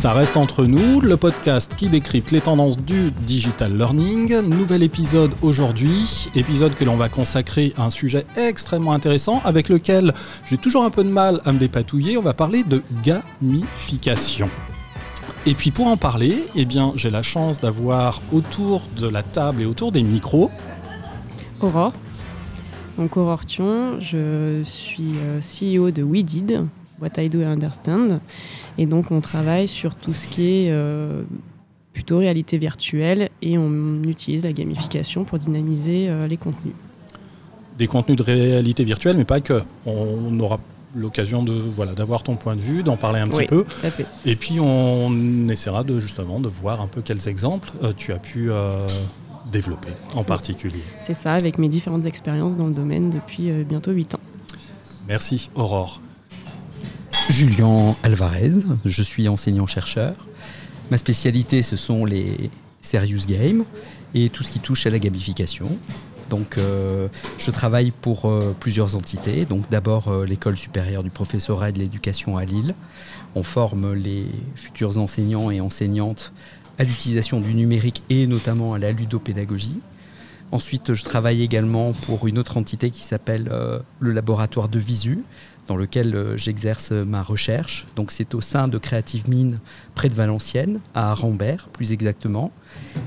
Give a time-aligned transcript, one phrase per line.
[0.00, 4.40] Ça reste entre nous, le podcast qui décrypte les tendances du digital learning.
[4.40, 10.14] Nouvel épisode aujourd'hui, épisode que l'on va consacrer à un sujet extrêmement intéressant avec lequel
[10.48, 12.16] j'ai toujours un peu de mal à me dépatouiller.
[12.16, 14.48] On va parler de gamification.
[15.44, 19.60] Et puis pour en parler, eh bien, j'ai la chance d'avoir autour de la table
[19.60, 20.50] et autour des micros
[21.60, 21.92] Aurore.
[22.96, 26.62] Donc Aurore Thion, je suis euh, CEO de WeDid,
[27.02, 28.20] What I Do I Understand.
[28.78, 31.22] Et donc on travaille sur tout ce qui est euh,
[31.92, 36.74] plutôt réalité virtuelle et on utilise la gamification pour dynamiser euh, les contenus.
[37.78, 39.62] Des contenus de réalité virtuelle, mais pas que.
[39.86, 40.60] On aura
[40.94, 43.64] l'occasion de voilà d'avoir ton point de vue, d'en parler un petit peu.
[44.26, 48.18] Et puis on essaiera de justement de voir un peu quels exemples euh, tu as
[48.18, 48.50] pu
[49.50, 50.82] développer en particulier.
[50.98, 54.20] C'est ça, avec mes différentes expériences dans le domaine depuis bientôt 8 ans.
[55.08, 56.00] Merci Aurore.
[57.30, 58.54] Julien Alvarez,
[58.84, 60.14] je suis enseignant-chercheur.
[60.90, 62.50] Ma spécialité, ce sont les
[62.82, 63.64] serious games
[64.14, 65.78] et tout ce qui touche à la gamification.
[66.28, 67.06] Donc, euh,
[67.38, 69.44] je travaille pour euh, plusieurs entités.
[69.44, 72.74] Donc, d'abord euh, l'école supérieure du professorat et de l'éducation à Lille.
[73.36, 74.26] On forme les
[74.56, 76.32] futurs enseignants et enseignantes
[76.78, 79.80] à l'utilisation du numérique et notamment à la ludopédagogie.
[80.50, 83.48] Ensuite, je travaille également pour une autre entité qui s'appelle
[84.00, 85.20] le laboratoire de Visu,
[85.70, 87.86] dans lequel euh, j'exerce ma recherche.
[87.94, 89.60] Donc c'est au sein de Creative Mine
[89.94, 92.50] près de Valenciennes, à Rambert plus exactement.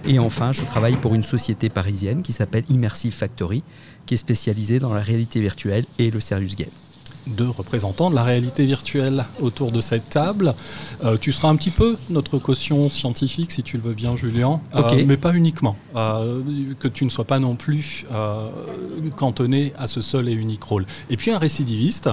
[0.06, 3.64] Et enfin, je travaille pour une société parisienne qui s'appelle Immersive Factory,
[4.06, 6.70] qui est spécialisée dans la réalité virtuelle et le serious game
[7.26, 10.54] deux représentants de la réalité virtuelle autour de cette table.
[11.06, 14.60] Euh, tu seras un petit peu notre caution scientifique, si tu le veux bien, Julien,
[14.76, 15.78] euh, mais pas uniquement.
[15.94, 18.06] que tu ne sois pas non plus
[19.16, 20.86] cantonné à ce seul et unique rôle.
[21.10, 22.10] Et puis un récidiviste,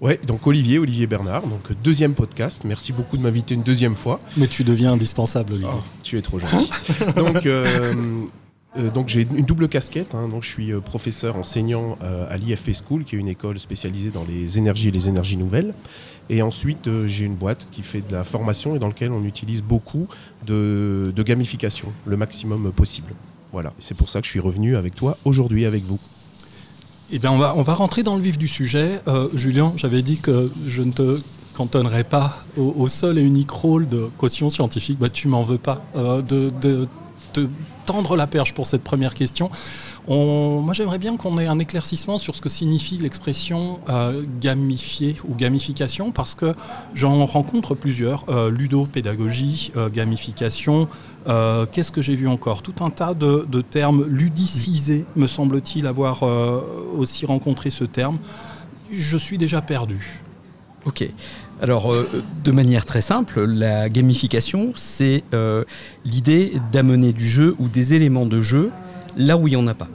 [0.00, 2.62] Ouais, donc Olivier, Olivier Bernard, donc deuxième podcast.
[2.64, 4.18] Merci beaucoup de m'inviter une deuxième fois.
[4.38, 5.70] Mais tu deviens indispensable, Olivier.
[5.70, 6.70] Oh, tu es trop gentil.
[7.16, 7.66] donc, euh,
[8.78, 10.14] euh, donc j'ai une double casquette.
[10.14, 10.28] Hein.
[10.28, 14.24] donc je suis euh, professeur enseignant à l'IFE School, qui est une école spécialisée dans
[14.24, 15.74] les énergies et les énergies nouvelles.
[16.30, 19.62] Et ensuite, j'ai une boîte qui fait de la formation et dans laquelle on utilise
[19.62, 20.06] beaucoup
[20.46, 23.12] de, de gamification, le maximum possible.
[23.52, 25.98] Voilà, c'est pour ça que je suis revenu avec toi aujourd'hui, avec vous.
[27.12, 29.00] Eh bien, on va, on va rentrer dans le vif du sujet.
[29.08, 31.20] Euh, Julien, j'avais dit que je ne te
[31.54, 34.96] cantonnerais pas au, seul et unique rôle de caution scientifique.
[34.98, 36.86] Bah, tu m'en veux pas euh, de, de,
[37.34, 37.48] de,
[37.84, 39.50] tendre la perche pour cette première question
[40.08, 45.34] moi, j'aimerais bien qu'on ait un éclaircissement sur ce que signifie l'expression euh, gamifier ou
[45.34, 46.54] gamification, parce que
[46.94, 48.24] j'en rencontre plusieurs.
[48.28, 50.88] Euh, ludopédagogie, euh, gamification.
[51.72, 52.62] Qu'est-ce que j'ai vu encore?
[52.62, 56.22] Tout un tas de, termes ludicisés, me semble-t-il avoir
[56.96, 58.18] aussi rencontré ce terme.
[58.90, 60.22] Je suis déjà perdu.
[60.86, 61.06] Ok.
[61.60, 61.94] Alors,
[62.42, 65.22] de manière très simple, la gamification, c'est
[66.04, 68.72] l'idée d'amener du jeu ou des éléments de jeu
[69.16, 69.88] là où il n'y en a pas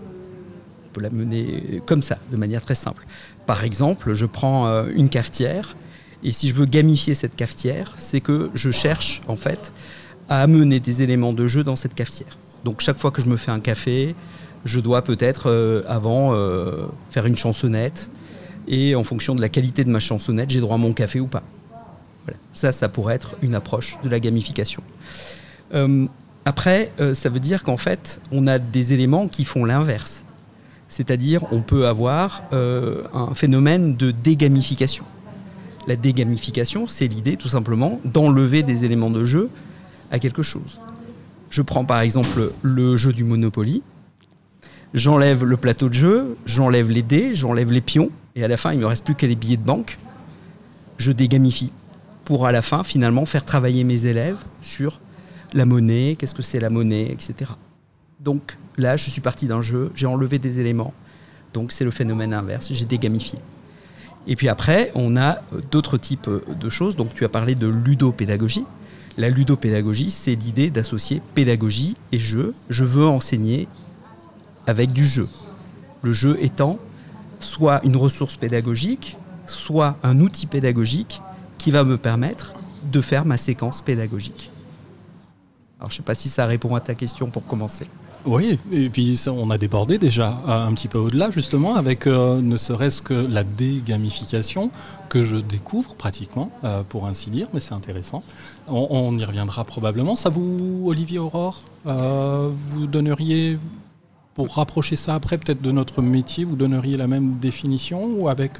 [0.95, 3.05] peut la mener comme ça, de manière très simple.
[3.45, 5.75] Par exemple, je prends euh, une cafetière,
[6.23, 9.71] et si je veux gamifier cette cafetière, c'est que je cherche en fait
[10.29, 12.37] à amener des éléments de jeu dans cette cafetière.
[12.63, 14.15] Donc chaque fois que je me fais un café,
[14.63, 18.09] je dois peut-être euh, avant euh, faire une chansonnette,
[18.67, 21.27] et en fonction de la qualité de ma chansonnette, j'ai droit à mon café ou
[21.27, 21.43] pas.
[22.53, 24.81] Ça, ça pourrait être une approche de la gamification.
[26.45, 30.25] Après, ça veut dire qu'en fait, on a des éléments qui font l'inverse.
[30.87, 35.03] C'est-à-dire, on peut avoir euh, un phénomène de dégamification.
[35.87, 39.49] La dégamification, c'est l'idée tout simplement d'enlever des éléments de jeu
[40.11, 40.79] à quelque chose.
[41.49, 43.83] Je prends par exemple le jeu du Monopoly.
[44.93, 48.71] J'enlève le plateau de jeu, j'enlève les dés, j'enlève les pions, et à la fin,
[48.71, 49.97] il ne me reste plus que les billets de banque.
[50.97, 51.73] Je dégamifie
[52.23, 55.01] pour à la fin, finalement, faire travailler mes élèves sur
[55.55, 57.51] la monnaie, qu'est-ce que c'est la monnaie, etc.
[58.19, 60.93] Donc là, je suis parti d'un jeu, j'ai enlevé des éléments.
[61.53, 63.39] Donc c'est le phénomène inverse, j'ai dégamifié.
[64.27, 66.95] Et puis après, on a euh, d'autres types euh, de choses.
[66.95, 68.65] Donc tu as parlé de ludopédagogie.
[69.17, 72.53] La ludopédagogie, c'est l'idée d'associer pédagogie et jeu.
[72.69, 73.69] Je veux enseigner
[74.67, 75.29] avec du jeu.
[76.01, 76.79] Le jeu étant
[77.39, 79.15] soit une ressource pédagogique,
[79.45, 81.21] soit un outil pédagogique
[81.57, 82.53] qui va me permettre
[82.91, 84.51] de faire ma séquence pédagogique.
[85.89, 87.87] Je ne sais pas si ça répond à ta question pour commencer.
[88.25, 92.57] Oui, et puis on a débordé déjà un petit peu au-delà justement avec euh, ne
[92.57, 94.71] serait-ce que la dégamification
[95.09, 98.23] que je découvre pratiquement, euh, pour ainsi dire, mais c'est intéressant.
[98.67, 100.15] On, y reviendra probablement.
[100.15, 103.59] Ça vous, Olivier Aurore, euh, vous donneriez,
[104.33, 108.53] pour rapprocher ça après peut-être de notre métier, vous donneriez la même définition ou avec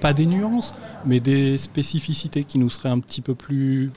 [0.00, 3.90] pas des nuances, mais des spécificités qui nous seraient un petit peu plus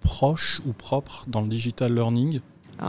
[0.00, 2.40] proche ou propre dans le digital learning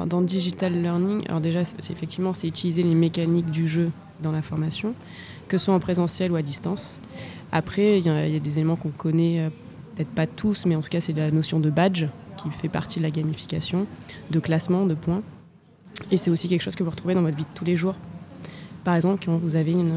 [0.08, 3.92] Dans le digital learning, alors déjà, effectivement, c'est utiliser les mécaniques du jeu
[4.22, 4.94] dans la formation,
[5.48, 7.02] que ce soit en présentiel ou à distance.
[7.52, 9.50] Après, il y, a des éléments qu'on connaît, euh,
[9.96, 12.06] peut-être pas tous, mais en tout cas, c'est la notion de badge
[12.38, 13.88] qui fait partie de la gamification,
[14.30, 15.22] de classement, de points.
[16.10, 17.96] Et c'est aussi quelque chose que vous retrouvez dans votre vie de tous les jours.
[18.84, 19.94] Par exemple, quand vous avez une,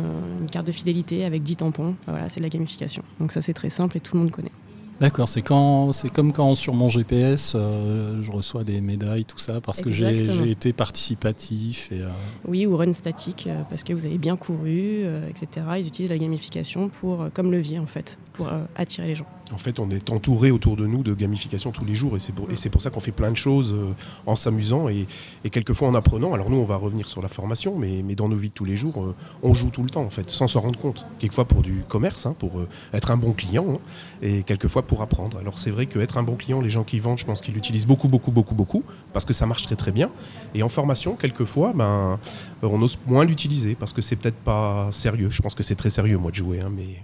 [0.50, 3.02] carte de fidélité avec 10 tampons, voilà, c'est de la gamification.
[3.18, 4.52] Donc ça, c'est très simple et tout le monde connaît.
[5.00, 9.38] D'accord, c'est quand c'est comme quand sur mon GPS euh, je reçois des médailles, tout
[9.38, 11.90] ça, parce que j'ai été participatif.
[11.90, 12.08] Et, euh,
[12.46, 15.66] Oui, ou run statique, euh, parce que vous avez bien couru, etc.
[15.78, 19.26] Ils utilisent la gamification pour, comme levier en fait, pour attirer les gens.
[19.52, 22.32] En fait, on est entouré autour de nous de gamification tous les jours et c'est
[22.32, 23.92] pour, pour, ça qu'on fait plein de choses euh,
[24.24, 25.06] en s'amusant et,
[25.50, 26.32] quelquefois en apprenant.
[26.32, 28.64] Alors nous, on va revenir sur la formation, mais, mais dans nos vies de tous
[28.64, 31.04] les jours, euh, on joue tout le temps en fait, sans s'en rendre compte.
[31.18, 33.78] Quelquefois pour du commerce, hein, pour euh, être un bon client hein,
[34.22, 35.38] et quelquefois pour apprendre.
[35.38, 37.86] Alors c'est vrai qu'être un bon client, les gens qui vendent, je pense qu'ils l'utilisent
[37.86, 40.10] beaucoup, beaucoup, beaucoup, beaucoup parce que ça marche très très bien.
[40.54, 42.18] Et en formation, quelquefois, ben,
[42.62, 45.30] on ose moins l'utiliser parce que c'est peut-être pas sérieux.
[45.30, 47.02] Je pense que c'est très sérieux moi de jouer, hein, mais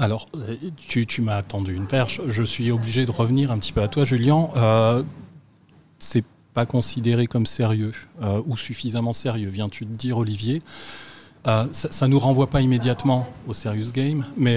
[0.00, 2.22] alors, euh, tu, m'as attendu une perche.
[2.26, 4.48] Je suis obligé de revenir un petit peu à toi, Julien.
[4.56, 5.02] Euh,
[5.98, 6.24] c'est
[6.54, 7.92] pas considéré comme sérieux
[8.22, 10.62] euh, ou suffisamment sérieux, viens-tu de dire, Olivier?
[11.44, 14.56] Ça, ne nous renvoie pas immédiatement au serious game, mais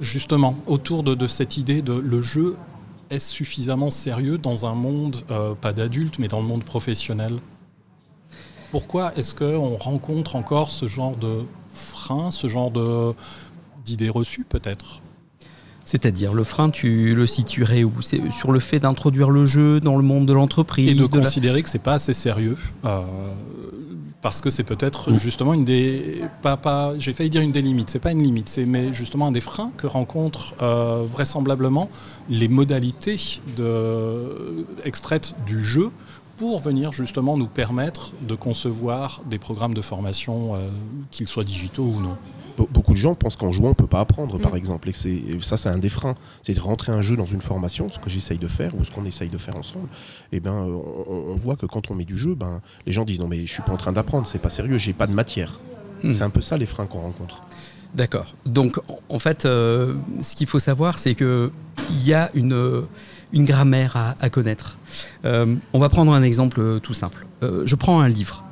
[0.00, 2.56] justement, autour de, cette idée de le jeu,
[3.10, 5.22] est suffisamment sérieux dans un monde,
[5.60, 7.38] pas d'adultes, mais dans le monde professionnel?
[8.70, 11.44] Pourquoi est-ce qu'on rencontre encore ce genre de
[11.74, 13.12] frein, ce genre de
[13.84, 15.00] d'idées reçues peut-être?
[15.84, 17.92] C'est-à-dire le frein, tu le situerais où?
[18.00, 21.62] C'est sur le fait d'introduire le jeu dans le monde de l'entreprise et de, considérer
[21.62, 22.56] que c'est pas assez sérieux.
[22.84, 23.02] Euh,
[24.24, 27.90] parce que c'est peut-être justement une des pas, pas j'ai failli dire une des limites
[27.90, 31.90] c'est pas une limite c'est mais justement un des freins que rencontrent euh, vraisemblablement
[32.30, 33.16] les modalités
[33.54, 35.90] de, extraites du jeu
[36.36, 40.68] pour venir justement nous permettre de concevoir des programmes de formation euh,
[41.10, 42.16] qu'ils soient digitaux ou non
[42.56, 44.56] beaucoup de gens pensent qu'en jouant, on ne peut pas apprendre, par mm.
[44.56, 44.88] exemple.
[44.88, 44.92] Et,
[45.40, 46.14] ça, c'est un des freins.
[46.42, 48.90] C'est de rentrer un jeu dans une formation, ce que j'essaye de faire, ou ce
[48.90, 49.88] qu'on essaye de faire ensemble.
[50.32, 53.20] Et eh ben, on, voit que quand on met du jeu, ben, les gens disent
[53.20, 55.60] non, mais je suis pas en train d'apprendre, c'est pas sérieux, j'ai pas de matière.
[56.02, 56.12] Mm.
[56.12, 57.42] C'est un peu ça les freins qu'on rencontre.
[57.94, 58.34] D'accord.
[58.44, 61.50] Donc, en fait, euh, ce qu'il faut savoir, c'est qu'il
[62.02, 62.84] y a une,
[63.34, 64.78] une grammaire à, connaître.
[65.24, 67.26] Euh, on va prendre un exemple tout simple.
[67.42, 68.44] Euh, je prends un livre.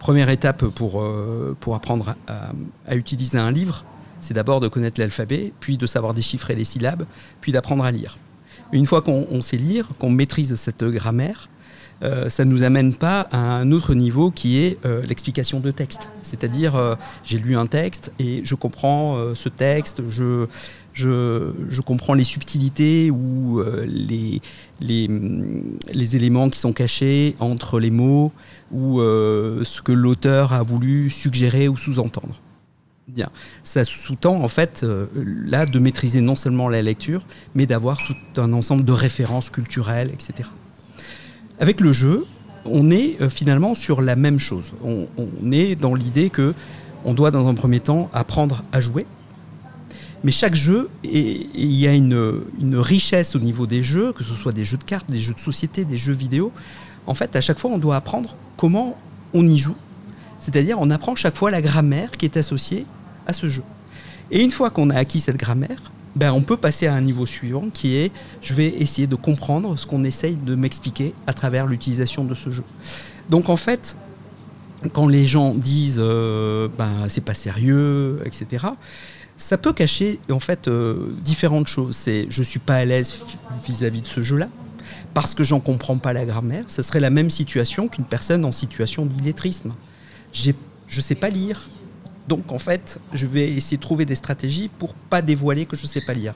[0.00, 3.84] Première étape pour, euh, pour apprendre à, utiliser un livre,
[4.20, 7.04] c'est d'abord de connaître l'alphabet, puis de savoir déchiffrer les syllabes,
[7.42, 8.18] puis d'apprendre à lire.
[8.72, 11.48] Une fois qu'on sait lire, qu'on maîtrise cette grammaire,
[12.02, 15.70] euh, ça ne nous amène pas à un autre niveau qui est euh, l'explication de
[15.70, 16.10] texte.
[16.22, 20.46] C'est-à-dire, j'ai lu un texte et je comprends ce texte, je,
[20.98, 24.40] je, comprends les subtilités ou euh, les,
[24.80, 28.32] les, éléments qui sont cachés entre les mots
[28.72, 32.40] ou euh, ce que l'auteur a voulu suggérer ou sous-entendre.
[33.06, 33.28] Bien.
[33.64, 37.22] Ça sous-tend en fait euh, là de maîtriser non seulement la lecture,
[37.54, 40.48] mais d'avoir tout un ensemble de références culturelles, etc.
[41.58, 42.26] Avec le jeu,
[42.64, 44.72] on est finalement sur la même chose.
[44.84, 46.54] On, on est dans l'idée que
[47.04, 49.06] on doit dans un premier temps apprendre à jouer,
[50.24, 52.42] mais chaque jeu, il y a une,
[52.76, 55.40] richesse au niveau des jeux, que ce soit des jeux de cartes, des jeux de
[55.40, 56.52] société, des jeux vidéo.
[57.06, 58.96] En fait, à chaque fois, on doit apprendre comment
[59.32, 59.76] on y joue.
[60.40, 62.84] C'est-à-dire, on apprend chaque fois la grammaire qui est associée
[63.26, 63.62] à ce jeu.
[64.30, 67.26] Et une fois qu'on a acquis cette grammaire, ben, on peut passer à un niveau
[67.26, 68.10] suivant qui est
[68.40, 72.50] je vais essayer de comprendre ce qu'on essaye de m'expliquer à travers l'utilisation de ce
[72.50, 72.64] jeu.
[73.30, 73.96] Donc en fait,
[74.92, 78.66] quand les gens disent euh, ben, c'est pas sérieux, etc.,
[79.38, 81.96] ça peut cacher en fait euh, différentes choses.
[81.96, 83.20] C'est je suis pas à l'aise
[83.66, 84.48] vis-à-vis de ce jeu-là
[85.14, 86.64] parce que j'en comprends pas la grammaire.
[86.68, 89.72] Ce serait la même situation qu'une personne en situation d'illettrisme.
[90.32, 91.70] Je sais pas lire.
[92.26, 95.86] Donc en fait, je vais essayer de trouver des stratégies pour pas dévoiler que je
[95.86, 96.34] sais pas lire.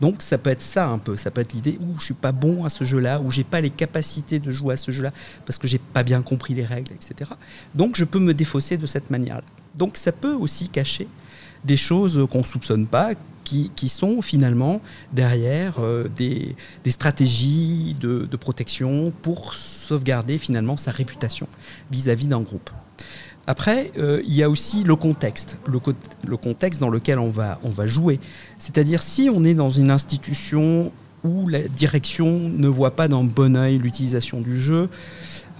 [0.00, 2.32] Donc ça peut être ça un peu, ça peut être l'idée où je suis pas
[2.32, 5.10] bon à ce jeu-là, où j'ai pas les capacités de jouer à ce jeu-là
[5.44, 7.30] parce que j'ai pas bien compris les règles, etc.
[7.74, 9.44] Donc je peux me défausser de cette manière-là.
[9.74, 11.08] Donc ça peut aussi cacher
[11.64, 14.80] des choses qu'on ne soupçonne pas, qui, sont finalement
[15.12, 16.56] derrière euh, des,
[16.88, 21.46] stratégies de, protection pour sauvegarder finalement sa réputation
[21.90, 22.70] vis-à-vis d'un groupe.
[23.46, 27.70] Après, euh, il y a aussi le contexte, le, contexte dans lequel on va, on
[27.70, 28.18] va jouer.
[28.58, 30.90] C'est-à-dire si on est dans une institution
[31.24, 34.88] où la direction ne voit pas d'un bon oeil l'utilisation du jeu.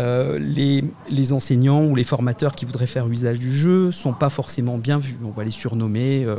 [0.00, 4.76] Euh, les, enseignants ou les formateurs qui voudraient faire usage du jeu sont pas forcément
[4.76, 5.16] bien vus.
[5.24, 6.24] On va les surnommer.
[6.26, 6.36] Euh,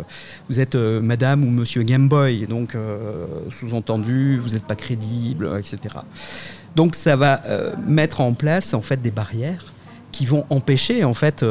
[0.49, 2.77] vous êtes euh, Madame ou Monsieur Game Boy, donc
[3.51, 5.95] sous-entendu, vous n'êtes pas crédible, etc.
[6.75, 7.41] Donc ça va
[7.87, 9.73] mettre en place en fait des barrières
[10.11, 11.45] qui vont empêcher en fait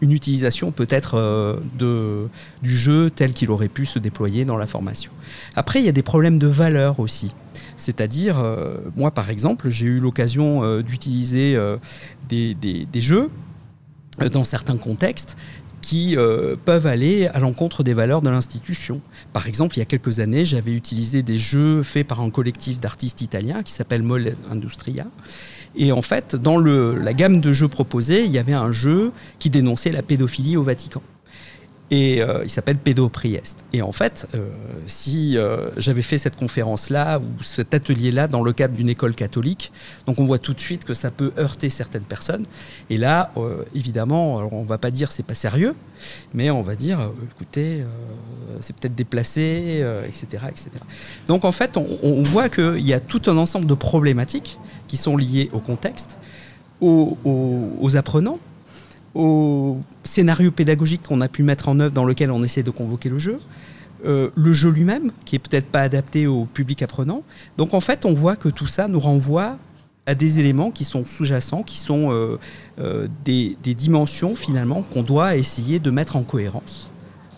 [0.00, 2.28] une utilisation peut-être de,
[2.62, 5.12] du jeu tel qu'il aurait pu se déployer dans la formation.
[5.54, 7.32] Après, il y a des problèmes de valeur aussi.
[7.82, 11.58] C'est-à-dire, euh, moi par exemple, j'ai eu l'occasion euh, d'utiliser
[12.28, 13.30] des, des, jeux
[14.32, 15.36] dans certains contextes
[15.80, 16.16] qui
[16.64, 19.00] peuvent aller à l'encontre des valeurs de l'institution.
[19.32, 22.78] Par exemple, il y a quelques années, j'avais utilisé des jeux faits par un collectif
[22.78, 25.06] d'artistes italiens qui s'appelle Molle Industria
[25.74, 29.50] et en fait, dans la gamme de jeux proposés, il y avait un jeu qui
[29.50, 31.02] dénonçait la pédophilie au Vatican.
[31.92, 33.66] Et euh, il s'appelle Pédoprieste.
[33.74, 34.48] Et en fait, euh,
[34.86, 39.72] si euh, j'avais fait cette conférence-là ou cet atelier-là dans le cadre d'une école catholique,
[40.06, 42.46] donc on voit tout de suite que ça peut heurter certaines personnes.
[42.88, 43.30] Et là,
[43.74, 45.74] évidemment, alors on va pas dire c'est pas sérieux,
[46.32, 47.84] mais on va dire, écoutez,
[48.60, 50.70] c'est peut-être déplacé, etc., etc.
[51.26, 54.58] Donc en fait, on, voit qu'il y a tout un ensemble de problématiques
[54.88, 56.16] qui sont liées au contexte,
[56.80, 58.38] aux, apprenants,
[59.14, 63.08] au scénario pédagogique qu'on a pu mettre en œuvre dans lequel on essaie de convoquer
[63.08, 63.38] le jeu,
[64.04, 67.22] euh, le jeu lui-même, qui est peut-être pas adapté au public apprenant.
[67.56, 69.58] Donc en fait, on voit que tout ça nous renvoie
[70.06, 72.38] à des éléments qui sont sous-jacents, qui sont euh,
[72.80, 76.90] euh, des, des, dimensions finalement qu'on doit essayer de mettre en cohérence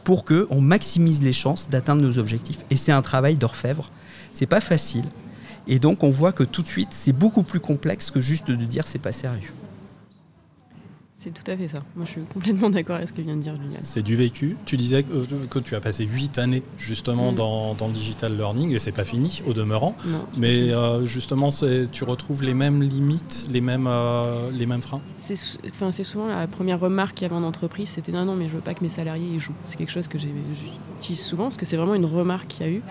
[0.02, 2.64] pour qu'on maximise les chances d'atteindre nos objectifs.
[2.70, 3.90] Et c'est un travail d'orfèvre.
[4.32, 5.04] C'est pas facile.
[5.66, 8.54] Et donc on voit que tout de suite, c'est beaucoup plus complexe que juste de
[8.56, 9.52] dire c'est pas sérieux.
[11.24, 11.78] C'est tout à fait ça.
[11.96, 13.78] Moi, je suis complètement d'accord avec ce que vient de dire Julien.
[13.80, 14.58] C'est du vécu.
[14.66, 17.36] Tu disais que, tu as passé huit années justement mm.
[17.36, 19.96] dans, le digital learning et c'est pas fini au demeurant.
[20.36, 21.48] Mais euh, justement,
[21.90, 25.00] tu retrouves les mêmes limites, les mêmes, euh, les mêmes freins?
[25.16, 25.38] C'est
[25.70, 28.56] enfin, souvent la première remarque qu'il y avait en entreprise, c'était non, non, mais je
[28.56, 29.54] veux pas que mes salariés y jouent.
[29.64, 32.72] C'est quelque chose que j'utilise souvent parce que c'est vraiment une remarque qu'il y a
[32.72, 32.82] eu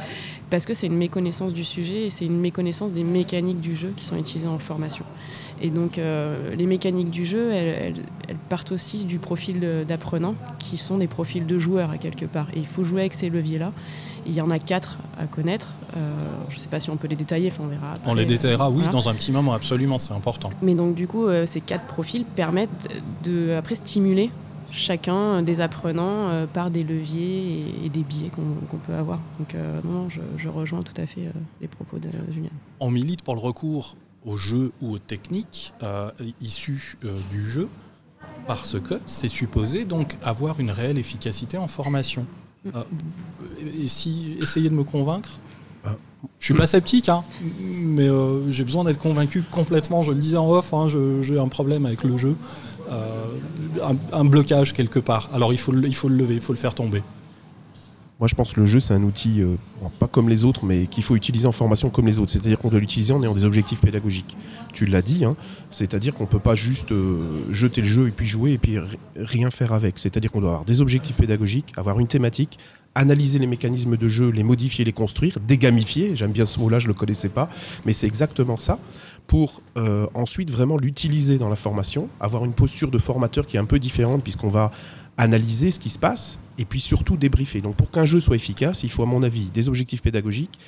[0.53, 3.91] parce que c'est une méconnaissance du sujet et c'est une méconnaissance des mécaniques du jeu
[3.97, 5.03] qui sont utilisées en formation.
[5.63, 7.95] Et donc euh, les mécaniques du jeu, elles,
[8.49, 12.45] partent aussi du profil d'apprenant, qui sont des profils de joueurs à quelque part.
[12.53, 13.71] Et il faut jouer avec ces leviers-là.
[14.27, 15.69] Il y en a quatre à connaître.
[15.97, 15.99] Euh,
[16.51, 17.95] je ne sais pas si on peut les détailler, on verra.
[18.05, 20.51] on les détaillera, oui, dans un petit moment, absolument, c'est important.
[20.61, 22.89] Mais donc du coup, euh, ces quatre profils permettent
[23.23, 24.29] de après stimuler
[24.73, 29.19] chacun des apprenants par des leviers et, des biais qu'on peut avoir.
[29.39, 31.29] Donc non, je, rejoins tout à fait
[31.61, 32.49] les propos de Julien.
[32.79, 36.11] On milite pour le recours au jeu ou aux techniques euh,
[36.41, 37.67] issues euh, du jeu,
[38.47, 42.25] parce que c'est supposé donc avoir une réelle efficacité en formation.
[42.65, 42.69] Mm.
[42.75, 42.83] Euh,
[43.83, 45.29] et si, essayez de me convaincre.
[46.39, 47.25] Je suis pas sceptique, hein,
[47.61, 48.07] mais
[48.47, 50.01] j'ai besoin d'être convaincu complètement.
[50.03, 52.37] Je le disais en off, hein, j'ai un problème avec le jeu,
[52.91, 55.29] un, un, blocage quelque part.
[55.33, 57.01] Alors il faut, il faut le lever, il faut le faire tomber.
[58.19, 59.55] Moi, je pense que le jeu, c'est un outil, euh,
[59.99, 62.31] pas comme les autres, mais qu'il faut utiliser en formation comme les autres.
[62.31, 64.37] C'est-à-dire qu'on doit l'utiliser en ayant des objectifs pédagogiques.
[64.71, 65.35] Tu l'as dit, hein,
[65.71, 68.77] c'est-à-dire qu'on ne peut pas juste euh, jeter le jeu et puis jouer et puis
[69.17, 69.99] rien faire avec.
[69.99, 72.59] C'est-à-dire qu'on doit avoir des objectifs pédagogiques, avoir une thématique,
[72.95, 76.15] analyser les mécanismes de jeu, les modifier, les construire, dégamifier.
[76.15, 77.49] J'aime bien ce mot-là, je ne le connaissais pas,
[77.85, 78.79] mais c'est exactement ça
[79.27, 83.59] pour euh, ensuite vraiment l'utiliser dans la formation, avoir une posture de formateur qui est
[83.59, 84.71] un peu différente puisqu'on va
[85.17, 87.61] analyser ce qui se passe et puis surtout débriefer.
[87.61, 90.59] Donc pour qu'un jeu soit efficace, il faut à mon avis des objectifs pédagogiques,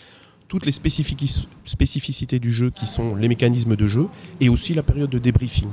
[0.47, 4.07] toutes les spécificités du jeu qui sont les mécanismes de jeu
[4.39, 5.69] et aussi la période de débriefing.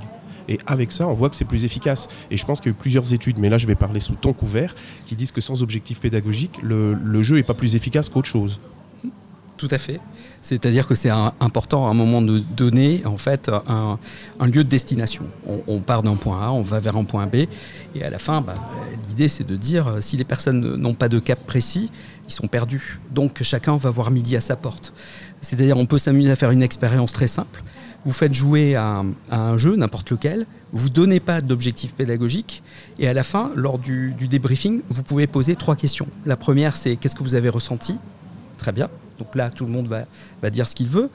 [0.49, 2.09] Et avec ça, on voit que c'est plus efficace.
[2.31, 4.15] Et je pense qu'il y a eu plusieurs études, mais là je vais parler sous
[4.15, 4.75] ton couvert,
[5.07, 8.59] qui disent que sans objectif pédagogique, le, le jeu n'est pas plus efficace qu'autre chose.
[9.57, 10.01] Tout à fait.
[10.43, 13.99] C'est-à-dire que c'est important à un moment de donner en fait un,
[14.45, 15.25] lieu de destination.
[15.47, 17.47] On, part d'un point A, on va vers un point B,
[17.95, 18.55] et à la fin, bah,
[19.09, 21.91] l'idée c'est de dire euh, si les personnes n'ont pas de cap précis,
[22.29, 22.99] ils sont perdus.
[23.13, 24.93] Donc chacun va voir midi à sa porte.
[25.41, 27.63] C'est-à-dire on peut s'amuser à faire une expérience très simple.
[28.05, 32.65] Vous faites jouer à, un jeu, n'importe lequel, vous donnez pas d'objectif pédagogique,
[32.99, 36.09] et à la fin, lors du, du débriefing, vous pouvez poser trois questions.
[36.27, 37.97] La première, c'est qu'est-ce que vous avez ressenti?
[38.59, 38.89] Très bien.
[39.19, 41.11] Donc là, tout le monde va, dire ce qu'il veut.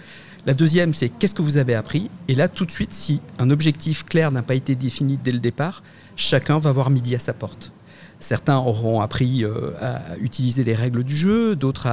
[0.46, 2.10] La deuxième, c'est qu'est-ce que vous avez appris?
[2.28, 5.40] Et là, tout de suite, si un objectif clair n'a pas été défini dès le
[5.40, 5.84] départ,
[6.16, 7.72] chacun va voir midi à sa porte.
[8.20, 11.88] Certains auront appris euh, à utiliser les règles du jeu, d'autres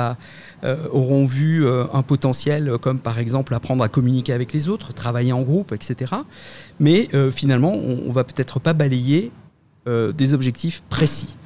[0.64, 4.94] euh, auront vu euh, un potentiel comme par exemple apprendre à communiquer avec les autres,
[4.94, 6.12] travailler en groupe, etc.
[6.80, 9.30] Mais finalement, on, ne va peut-être pas balayer
[9.86, 11.36] des objectifs précis.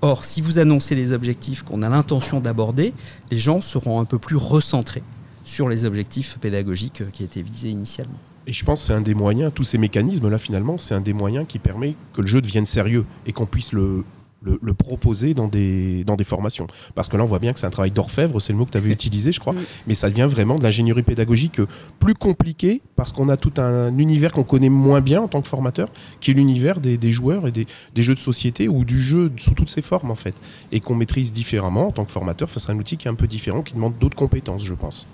[0.00, 2.94] Or, si vous annoncez les objectifs qu'on a l'intention d'aborder,
[3.30, 5.02] les gens seront un peu plus recentrés.
[5.44, 8.18] sur les objectifs pédagogiques qui étaient visés initialement.
[8.46, 11.14] Et je pense que c'est un des moyens, tous ces mécanismes-là, finalement, c'est un des
[11.14, 14.04] moyens qui permet que le jeu devienne sérieux et qu'on puisse le,
[14.42, 16.66] le, proposer dans des, dans des formations.
[16.94, 18.70] Parce que là, on voit bien que c'est un travail d'orfèvre, c'est le mot que
[18.70, 19.54] tu avais utilisé, je crois,
[19.86, 21.60] mais ça devient vraiment de l'ingénierie pédagogique
[21.98, 25.48] plus compliquée parce qu'on a tout un univers qu'on connaît moins bien en tant que
[25.48, 25.88] formateur,
[26.20, 29.32] qui est l'univers des, des, joueurs et des, des, jeux de société ou du jeu
[29.36, 30.34] sous toutes ses formes, en fait,
[30.72, 33.14] et qu'on maîtrise différemment en tant que formateur face à un outil qui est un
[33.14, 35.08] peu différent, qui demande d'autres compétences, je pense.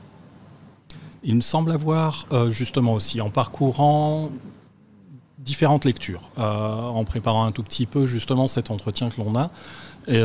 [1.23, 4.31] Il me semble avoir, euh, justement aussi, en parcourant
[5.45, 9.51] différentes lectures, euh, en préparant un tout petit peu justement cet entretien que l'on a.
[10.09, 10.25] Et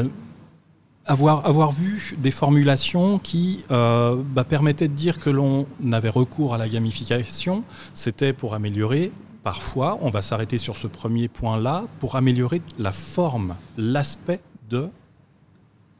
[1.05, 6.53] avoir, avoir vu des formulations qui euh, bah, permettaient de dire que l'on avait recours
[6.53, 9.11] à la gamification, c'était pour améliorer,
[9.43, 14.89] parfois, on va s'arrêter sur ce premier point-là, pour améliorer la forme, l'aspect de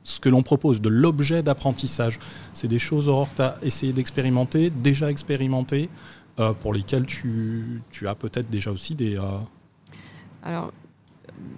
[0.03, 2.19] ce que l'on propose, de l'objet d'apprentissage.
[2.53, 5.89] C'est des choses, Aurore, que tu as essayé d'expérimenter, déjà expérimenté
[6.39, 9.17] euh, pour lesquels tu, tu as peut-être déjà aussi des...
[9.17, 9.39] Euh,
[10.43, 10.71] alors,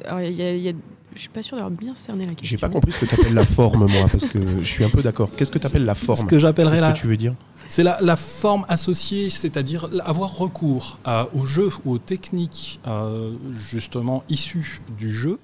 [0.06, 0.74] alors y a, y a,
[1.16, 2.58] je suis pas sûr d'avoir bien cerné la question.
[2.58, 4.90] J'ai pas compris ce que tu appelles la forme, moi, parce que je suis un
[4.90, 5.32] peu d'accord.
[5.36, 6.94] Qu'est-ce que tu appelles la forme Ce que j'appellerais la...
[6.94, 7.36] que tu veux dire
[7.68, 13.34] C'est la, la, forme associée, c'est-à-dire avoir recours euh, aux jeux ou aux techniques euh,
[13.52, 15.40] justement issues du jeu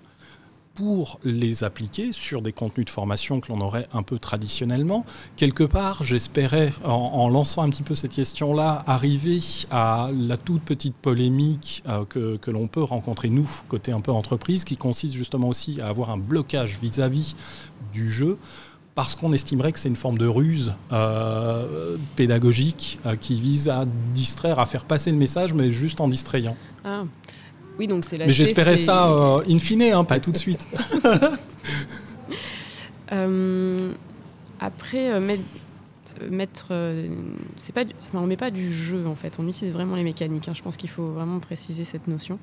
[0.77, 5.07] pour les appliquer sur des contenus de formation que l'on aurait un peu traditionnellement.
[5.35, 9.39] Quelque part, j'espérais, en, lançant un petit peu cette question-là, arriver
[9.71, 14.65] à la toute petite polémique euh, que, l'on peut rencontrer, nous, côté un peu entreprise,
[14.65, 17.35] qui consiste justement aussi à avoir un blocage vis-à-vis
[17.91, 18.37] du jeu
[18.93, 23.85] parce qu'on estimerait que c'est une forme de ruse euh, pédagogique euh, qui vise à
[24.13, 26.55] distraire, à faire passer le message, mais juste en distrayant.
[26.85, 27.03] Ah.
[27.79, 30.67] Oui, donc c'est Mais j'espérais ça euh, in fine, hein, pas tout de suite.
[33.11, 33.93] euh,
[34.59, 35.43] après, euh, mettre,
[36.29, 36.73] mettre
[37.57, 40.47] c'est pas, enfin, on met pas du jeu en fait, on utilise vraiment les mécaniques.
[40.47, 40.53] Hein.
[40.55, 42.39] Je pense qu'il faut vraiment préciser cette notion.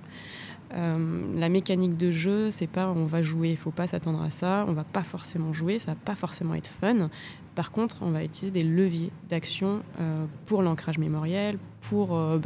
[0.72, 4.64] la mécanique de jeu, c'est pas on va jouer, il faut pas s'attendre à ça,
[4.68, 7.10] on va pas forcément jouer, ça va pas forcément être fun.
[7.54, 9.82] Par contre, on va utiliser des leviers d'action
[10.46, 12.38] pour l'ancrage mémoriel, pour euh,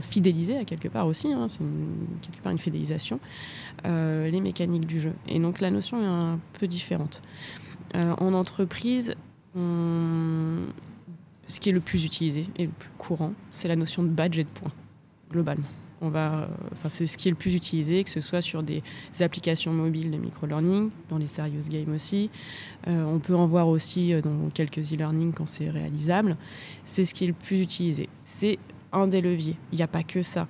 [0.00, 1.60] fidéliser à quelque part aussi, hein, c'est
[2.22, 3.20] quelque part une fidélisation,
[3.86, 5.12] euh, les mécaniques du jeu.
[5.28, 7.22] Et donc la notion est un peu différente.
[7.94, 9.14] Euh, en entreprise,
[9.54, 14.38] ce qui est le plus utilisé et le plus courant, c'est la notion de badge
[14.38, 14.72] et de points,
[15.30, 15.66] globalement.
[16.00, 18.82] On va, enfin, c'est ce qui est le plus utilisé, que ce soit sur des
[19.20, 22.30] applications mobiles de micro-learning, dans les serious games aussi.
[22.88, 26.36] Euh, on peut en voir aussi dans quelques e-learning quand c'est réalisable.
[26.84, 28.08] C'est ce qui est le plus utilisé.
[28.24, 28.58] C'est
[28.94, 29.56] un des leviers.
[29.72, 30.46] Il n'y a pas que ça.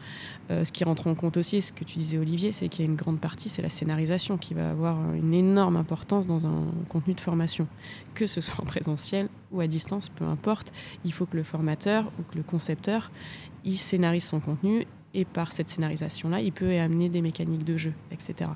[0.50, 2.88] Euh, ce qui rentre en compte aussi, ce que tu disais Olivier, c'est qu'il y
[2.88, 6.66] a une grande partie, c'est la scénarisation qui va avoir une énorme importance dans un
[6.88, 7.66] contenu de formation.
[8.14, 10.72] Que ce soit en présentiel ou à distance, peu importe,
[11.04, 13.10] il faut que le formateur ou que le concepteur,
[13.64, 17.92] il scénarise son contenu et par cette scénarisation-là, il peut amener des mécaniques de jeu,
[18.10, 18.50] etc.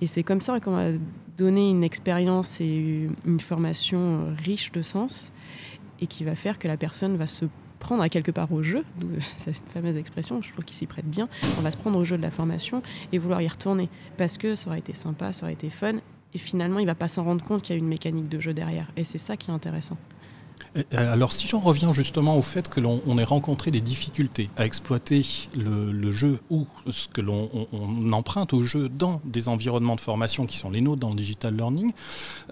[0.00, 0.90] Et c'est comme ça qu'on va
[1.36, 5.32] donner une expérience et une formation riche de sens
[6.00, 7.46] et qui va faire que la personne va se
[7.84, 8.82] prendre à quelque part au jeu,
[9.36, 12.16] cette fameuse expression, je trouve qu'il s'y prête bien, on va se prendre au jeu
[12.16, 15.52] de la formation et vouloir y retourner parce que ça aurait été sympa, ça aurait
[15.52, 15.96] été fun,
[16.32, 18.54] et finalement il va pas s'en rendre compte qu'il y a une mécanique de jeu
[18.54, 19.98] derrière, et c'est ça qui est intéressant.
[20.92, 25.22] Alors si j'en reviens justement au fait que l'on ait rencontré des difficultés à exploiter
[25.56, 30.46] le, jeu ou ce que l'on on, emprunte au jeu dans des environnements de formation
[30.46, 31.92] qui sont les nôtres dans le digital learning,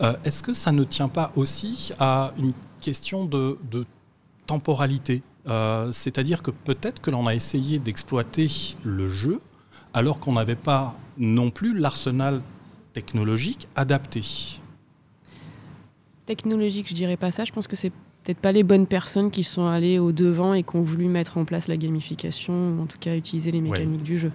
[0.02, 3.86] euh, est-ce que ça ne tient pas aussi à une question de, de
[4.46, 5.22] temporalité.
[5.48, 8.48] Euh, c'est-à-dire que peut-être que l'on a essayé d'exploiter
[8.84, 9.40] le jeu
[9.94, 12.40] alors qu'on n'avait pas non plus l'arsenal
[12.92, 14.22] technologique adapté.
[16.26, 17.44] Technologique, je dirais pas ça.
[17.44, 17.90] Je pense que c'est
[18.22, 21.38] peut-être pas les bonnes personnes qui sont allées au devant et qui ont voulu mettre
[21.38, 24.04] en place la gamification, ou en tout cas utiliser les mécaniques ouais.
[24.04, 24.32] du jeu.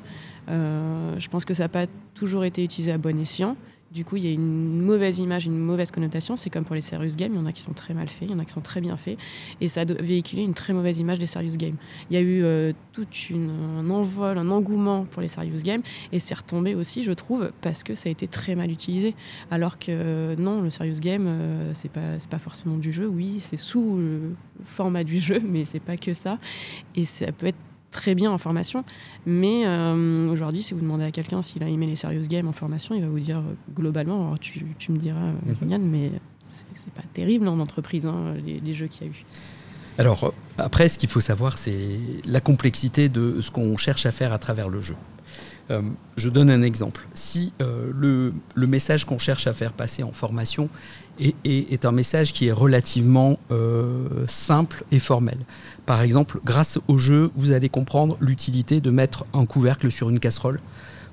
[0.50, 3.56] Euh, je pense que ça n'a pas toujours été utilisé à bon escient.
[3.92, 6.36] Du coup, il y a une mauvaise image, une mauvaise connotation.
[6.36, 8.28] C'est comme pour les serious games, il y en a qui sont très mal faits,
[8.28, 9.18] il y en a qui sont très bien faits.
[9.62, 11.78] Et ça a véhiculé une très mauvaise image des serious games.
[12.10, 15.82] Il y a eu euh, tout un envol, un engouement pour les serious games.
[16.12, 19.16] Et c'est retombé aussi, je trouve, parce que ça a été très mal utilisé.
[19.52, 23.08] Alors que euh, non, le serious game, euh, c'est pas, forcément du jeu.
[23.08, 26.40] Oui, c'est sous le format du jeu, mais c'est pas que ça.
[26.96, 27.58] Et ça peut être
[27.92, 28.84] très bien en formation.
[29.26, 32.54] Mais euh, aujourd'hui, si vous demandez à quelqu'un s'il a aimé les serious games en
[32.54, 35.70] formation, il va vous dire euh, globalement, alors tu, tu me diras, euh, mhm.
[35.70, 36.12] Yann, mais
[36.50, 39.26] c'est pas terrible en entreprise, hein, les, les, jeux qu'il y a eu.
[39.98, 44.32] Alors, après, ce qu'il faut savoir, c'est la complexité de ce qu'on cherche à faire
[44.32, 44.96] à travers le jeu.
[45.70, 45.82] Euh,
[46.16, 47.08] je donne un exemple.
[47.14, 50.70] Si euh, le, le, message qu'on cherche à faire passer en formation
[51.20, 55.40] est, est, est un message qui est relativement euh, simple et formel,
[55.88, 60.20] par exemple, grâce au jeu, vous allez comprendre l'utilité de mettre un couvercle sur une
[60.20, 60.60] casserole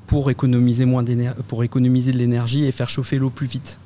[0.08, 3.78] pour économiser, de l'énergie et faire chauffer l'eau plus vite.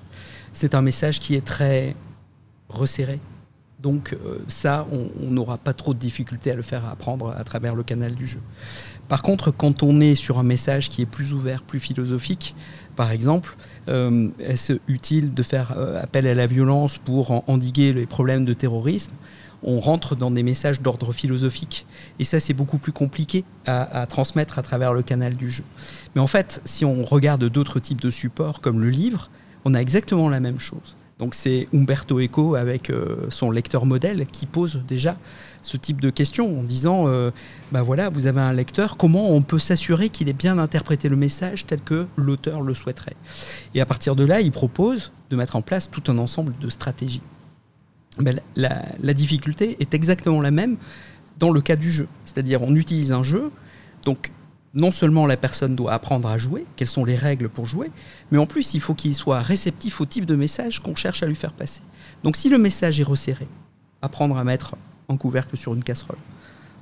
[0.54, 1.94] C'est un message qui est très
[2.70, 3.20] resserré,
[3.80, 7.74] donc euh, ça, on n'aura pas trop de difficultés à le faire apprendre à travers
[7.74, 8.40] le canal du jeu.
[9.08, 12.56] Par contre, quand on est sur un message qui est plus ouvert, plus philosophique,
[12.96, 13.56] par exemple,
[13.88, 18.54] euh, est-ce utile de faire euh, appel à la violence pour endiguer les problèmes de
[18.54, 19.12] terrorisme?
[19.62, 21.86] On rentre dans des messages d'ordre philosophique.
[22.18, 25.64] Et ça, c'est beaucoup plus compliqué à, transmettre à travers le canal du jeu.
[26.14, 29.30] Mais en fait, si on regarde d'autres types de supports, comme le livre,
[29.64, 30.96] on a exactement la même chose.
[31.18, 35.16] Donc c'est Umberto Eco avec euh, son lecteur modèle qui pose déjà
[35.62, 37.32] ce type de questions en disant euh,
[37.72, 41.16] bah voilà, vous avez un lecteur, comment on peut s'assurer qu'il ait bien interprété le
[41.16, 43.16] message tel que l'auteur le souhaiterait?
[43.74, 46.70] Et à partir de là, il propose de mettre en place tout un ensemble de
[46.70, 47.22] stratégies.
[48.18, 50.76] Ben, la, difficulté est exactement la même
[51.38, 52.08] dans le cas du jeu.
[52.24, 53.50] C'est-à-dire on utilise un jeu,
[54.04, 54.32] donc
[54.74, 57.90] non seulement la personne doit apprendre à jouer, quelles sont les règles pour jouer,
[58.30, 61.26] mais en plus il faut qu'il soit réceptif au type de message qu'on cherche à
[61.26, 61.80] lui faire passer.
[62.24, 63.46] Donc si le message est resserré,
[64.02, 64.76] apprendre à mettre
[65.08, 66.18] un couvercle sur une casserole,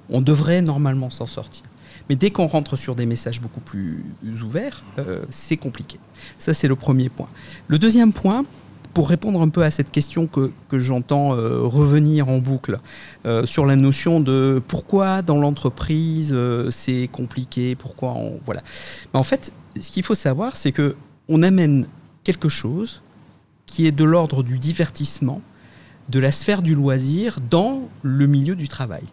[0.09, 1.65] on devrait normalement s'en sortir.
[2.09, 4.05] Mais dès qu'on rentre sur des messages beaucoup plus
[4.43, 5.99] ouverts, euh, c'est compliqué.
[6.39, 7.29] Ça, c'est le premier point.
[7.69, 8.45] Le deuxième point,
[8.97, 12.79] pour répondre un peu à cette question que, que j'entends euh, revenir en boucle
[13.27, 18.63] euh, sur la notion de pourquoi dans l'entreprise euh, c'est compliqué, pourquoi on, voilà.
[19.13, 20.97] Mais en fait, ce qu'il faut savoir, c'est que
[21.29, 21.87] on amène
[22.25, 23.03] quelque chose
[23.67, 25.43] qui est de l'ordre du divertissement,
[26.09, 29.05] de la sphère du loisir dans le milieu du travail.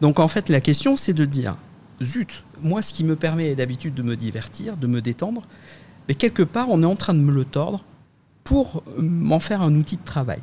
[0.00, 1.56] Donc en fait, la question c'est de dire
[2.00, 5.42] zut, moi ce qui me permet d'habitude de me divertir, de me détendre,
[6.06, 7.84] mais quelque part on est en train de me le tordre
[8.50, 10.40] pour m'en faire un outil de travail.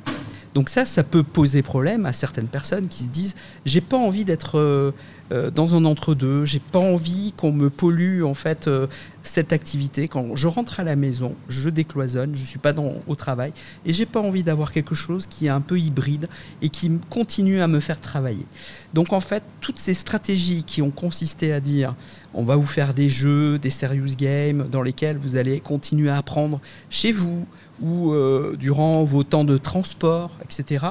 [0.53, 4.23] Donc ça, ça peut poser problème à certaines personnes qui se disent j'ai pas envie
[4.23, 4.93] d'être euh,
[5.33, 8.87] euh, dans un entre-deux, j'ai pas envie qu'on me pollue en fait euh,
[9.23, 10.07] cette activité.
[10.07, 13.51] Quand je rentre à la maison, je décloisonne, je suis pas dans, au travail
[13.85, 16.29] et j'ai pas envie d'avoir quelque chose qui est un peu hybride
[16.61, 18.45] et qui continue à me faire travailler.
[18.93, 21.93] Donc en fait, toutes ces stratégies qui ont consisté à dire
[22.33, 26.17] on va vous faire des jeux, des serious games dans lesquels vous allez continuer à
[26.17, 27.45] apprendre chez vous
[27.81, 30.85] ou euh, durant vos temps de transport, etc.,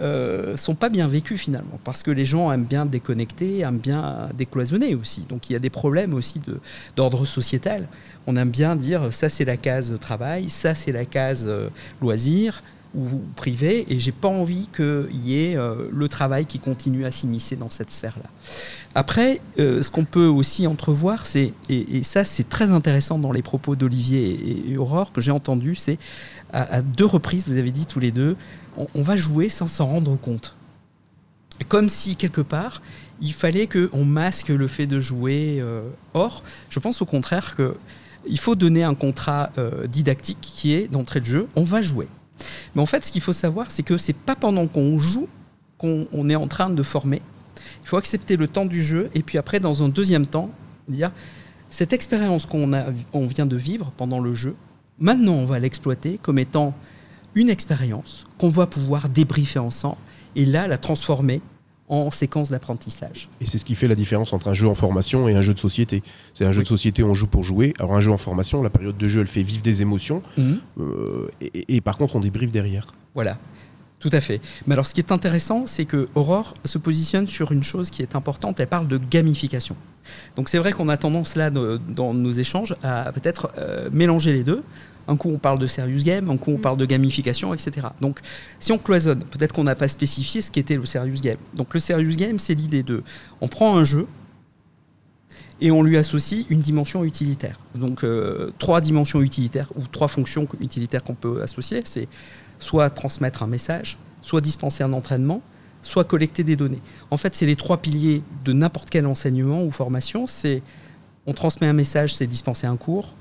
[0.00, 4.30] euh, sont pas bien vécus finalement, parce que les gens aiment bien déconnecter, aiment bien
[4.34, 5.26] décloisonner aussi.
[5.28, 6.40] Donc il y a des problèmes aussi
[6.96, 7.86] d'ordre sociétal.
[8.26, 11.68] On aime bien dire ça c'est la case travail, ça c'est la case euh,
[12.00, 12.62] loisir,
[12.94, 17.10] ou privé, et j'ai pas envie qu'il y ait euh, le travail qui continue à
[17.10, 18.28] s'immiscer dans cette sphère-là.
[18.96, 23.42] Après, euh, ce qu'on peut aussi entrevoir, c'est, et, ça c'est très intéressant dans les
[23.42, 25.98] propos d'Olivier et, Aurore que j'ai entendu, c'est
[26.52, 28.36] à, deux reprises, vous avez dit tous les deux,
[28.76, 30.56] on, va jouer sans s'en rendre compte.
[31.68, 32.82] Comme si quelque part,
[33.20, 35.58] il fallait qu'on masque le fait de jouer.
[35.60, 35.82] Euh,
[36.14, 37.76] or, je pense au contraire que
[38.26, 39.50] il faut donner un contrat
[39.88, 42.06] didactique qui est d'entrée de jeu, on va jouer.
[42.74, 45.28] Mais en fait, ce qu'il faut savoir, c'est que c'est pas pendant qu'on joue
[45.78, 47.22] qu'on on est en train de former.
[47.82, 50.50] Il faut accepter le temps du jeu et puis après, dans un deuxième temps,
[50.88, 51.12] dire
[51.70, 52.70] cette expérience qu'on
[53.12, 54.56] on vient de vivre pendant le jeu,
[54.98, 56.74] maintenant on va l'exploiter comme étant
[57.34, 59.96] une expérience qu'on va pouvoir débriefer ensemble
[60.34, 61.40] et là la transformer
[61.90, 63.28] en séquence d'apprentissage.
[63.40, 65.52] Et c'est ce qui fait la différence entre un jeu en formation et un jeu
[65.52, 66.02] de société.
[66.32, 66.64] C'est un jeu oui.
[66.64, 67.74] de société on joue pour jouer.
[67.78, 70.22] Alors un jeu en formation, la période de jeu, elle fait vivre des émotions.
[70.38, 70.52] Mmh.
[70.78, 72.86] Euh, et, et, par contre, on débriefe derrière.
[73.14, 73.38] Voilà.
[73.98, 74.40] Tout à fait.
[74.66, 78.00] Mais alors, ce qui est intéressant, c'est que Aurore se positionne sur une chose qui
[78.00, 78.58] est importante.
[78.58, 79.76] Elle parle de gamification.
[80.36, 84.42] Donc, c'est vrai qu'on a tendance là, dans nos échanges, à peut-être euh, mélanger les
[84.42, 84.62] deux.
[85.10, 87.88] Un coup, on parle de serious game, un coup, on parle de gamification, etc.
[88.00, 88.20] Donc,
[88.60, 91.36] si on cloisonne, peut-être qu'on n'a pas spécifié ce qu'était le serious game.
[91.54, 93.02] Donc, le serious game, c'est l'idée de,
[93.40, 94.06] on prend un jeu
[95.60, 97.58] et on lui associe une dimension utilitaire.
[97.74, 102.06] Donc, euh, trois dimensions utilitaires ou trois fonctions utilitaires qu'on peut associer, c'est
[102.60, 105.42] soit transmettre un message, soit dispenser un entraînement,
[105.82, 106.82] soit collecter des données.
[107.10, 110.28] En fait, c'est les trois piliers de n'importe quel enseignement ou formation.
[110.28, 110.62] C'est
[111.26, 113.14] on transmet un message, c'est dispenser un cours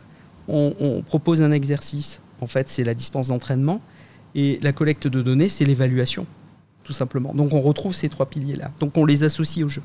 [0.50, 3.82] on, propose un exercice, en fait, c'est la dispense d'entraînement,
[4.36, 6.26] et la collecte de données, c'est l'évaluation,
[6.84, 7.34] tout simplement.
[7.34, 8.72] Donc on retrouve ces trois piliers-là.
[8.80, 9.82] Donc on les associe au jeu.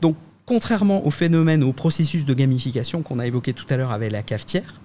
[0.00, 4.10] Donc contrairement au phénomène, au processus de gamification qu'on a évoqué tout à l'heure avec
[4.10, 4.80] la cafetière,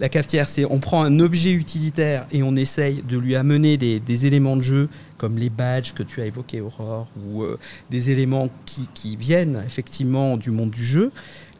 [0.00, 4.26] La cafetière, c'est on prend un objet utilitaire et on essaye de lui amener des,
[4.26, 7.58] éléments de jeu comme les badges que tu as évoqués, Aurore, ou euh,
[7.90, 11.10] des éléments qui, viennent effectivement du monde du jeu.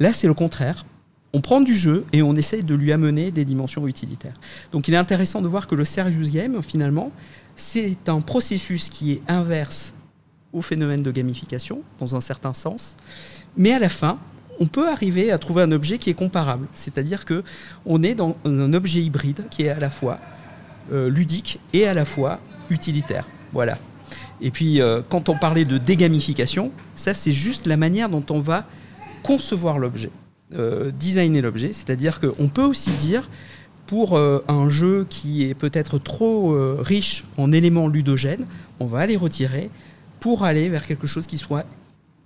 [0.01, 0.85] Là, c'est le contraire.
[1.33, 4.35] On prend du jeu et on essaye de lui amener des dimensions utilitaires.
[4.71, 7.11] Donc il est intéressant de voir que le serious game, finalement,
[7.57, 9.95] c'est un processus qui est inverse
[10.53, 12.97] au phénomène de gamification, dans un certain sens.
[13.57, 14.19] Mais à la fin,
[14.61, 16.67] on peut arriver à trouver un objet qui est comparable.
[16.75, 17.43] C'est-à-dire que
[17.87, 20.19] on est dans un objet hybride qui est à la fois
[20.93, 22.41] euh, ludique et à la fois
[22.71, 23.27] utilitaire.
[23.53, 23.79] Voilà.
[24.41, 28.41] Et puis, euh, quand on parlait de dégamification, ça, c'est juste la manière dont on
[28.41, 28.67] va
[29.23, 30.11] concevoir l'objet,
[30.99, 31.73] designer l'objet.
[31.73, 33.29] C'est-à-dire qu'on peut aussi dire,
[33.87, 38.47] pour un jeu qui est peut-être trop riche en éléments ludogènes,
[38.81, 39.71] on va les retirer
[40.21, 41.67] pour aller vers quelque chose qui soit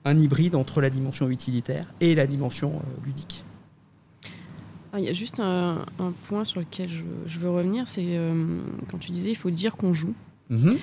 [0.06, 3.44] un hybride entre la dimension utilitaire et la dimension euh, ludique.
[4.92, 5.84] Ah, il y a juste un,
[6.28, 8.60] point sur lequel je, veux revenir, c'est euh,
[8.90, 10.14] quand tu disais il faut dire qu'on joue.
[10.48, 10.78] Mhm.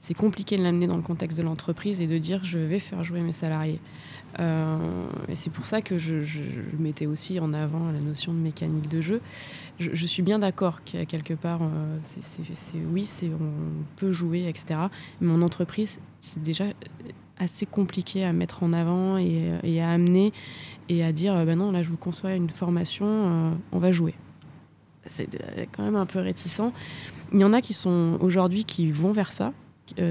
[0.00, 3.04] C'est compliqué de l'amener dans le contexte de l'entreprise et de dire je vais faire
[3.04, 3.80] jouer mes salariés.
[4.38, 4.76] Euh,
[5.28, 6.14] et c'est pour ça que je,
[6.78, 9.20] mettais aussi en avant la notion de mécanique de jeu.
[9.78, 11.60] Je, suis bien d'accord qu'à quelque part,
[12.02, 12.42] c'est,
[12.92, 14.80] oui, on peut jouer, etc.
[15.20, 16.66] Mais mon entreprise, c'est déjà
[17.38, 20.32] assez compliqué à mettre en avant et, à amener
[20.88, 24.14] et à dire ben non, là je vous conçois une formation, euh, on va jouer.
[25.06, 26.72] C'est euh, quand même un peu réticent.
[27.32, 29.52] Il y en a qui sont aujourd'hui qui vont vers ça,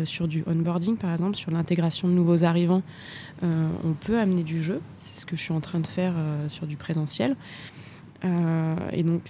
[0.05, 2.81] sur du onboarding par exemple, sur l'intégration de nouveaux arrivants.
[3.41, 6.13] on peut amener du jeu, c'est ce que je suis en train de faire
[6.47, 7.35] sur du présentiel.
[8.23, 9.21] et donc,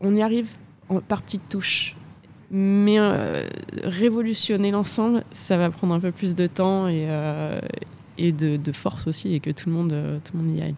[0.00, 0.48] on y arrive
[1.08, 1.96] par petites touches.
[2.50, 3.48] Mais euh,
[3.82, 7.56] révolutionner l'ensemble, ça va prendre un peu plus de temps et, euh,
[8.18, 10.74] et de, force aussi, et que tout le monde, euh, tout le monde y aille.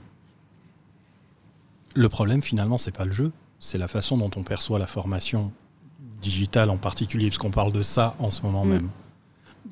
[1.95, 5.53] Le problème, finalement, c'est pas le jeu, c'est la façon dont on perçoit la formation
[6.21, 8.71] digitale en particulier, puisqu'on parle de ça en ce moment mm.
[8.71, 8.89] même.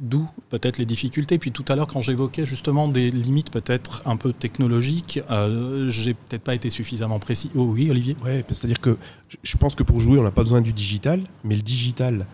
[0.00, 1.38] D'où peut-être les difficultés.
[1.38, 6.14] Puis tout à l'heure, quand j'évoquais justement des limites peut-être un peu technologiques, euh, j'ai
[6.14, 7.48] peut-être pas été suffisamment précis.
[7.54, 8.16] Oh oui, Olivier?
[8.24, 8.96] Oui, c'est-à-dire que
[9.44, 12.26] je pense que pour jouer, on n'a pas besoin du digital, mais le digital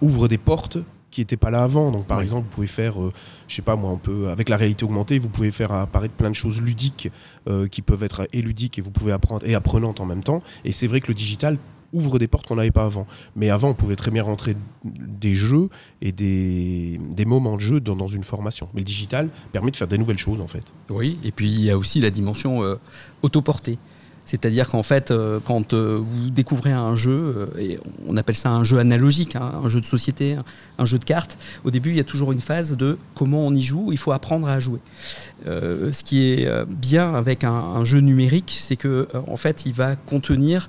[0.00, 0.78] ouvre des portes
[1.10, 1.90] qui n'étaient pas là avant.
[1.90, 3.12] Donc par exemple, vous pouvez faire, euh,
[3.46, 6.30] je sais pas moi, un peu avec la réalité augmentée, vous pouvez faire apparaître plein
[6.30, 7.10] de choses ludiques
[7.48, 10.42] euh, qui peuvent être et ludiques et vous pouvez apprendre et apprenantes en même temps.
[10.64, 11.58] Et c'est vrai que le digital
[11.92, 13.06] ouvre des portes qu'on n'avait pas avant.
[13.36, 15.68] Mais avant, on pouvait très bien rentrer des jeux
[16.02, 18.68] et des, des moments de jeu dans, une formation.
[18.74, 20.64] Mais le digital permet de faire des nouvelles choses, en fait.
[20.90, 22.76] Oui, et puis il y a aussi la dimension euh,
[23.22, 23.78] autoportée.
[24.24, 28.62] C'est-à-dire qu'en fait, euh, quand euh, vous découvrez un jeu, et on appelle ça un
[28.62, 30.36] jeu analogique, hein, un jeu de société,
[30.76, 33.54] un, jeu de cartes, au début, il y a toujours une phase de comment on
[33.54, 34.80] y joue, il faut apprendre à jouer.
[35.46, 39.96] ce qui est bien avec un, un jeu numérique, c'est que en fait, il va
[39.96, 40.68] contenir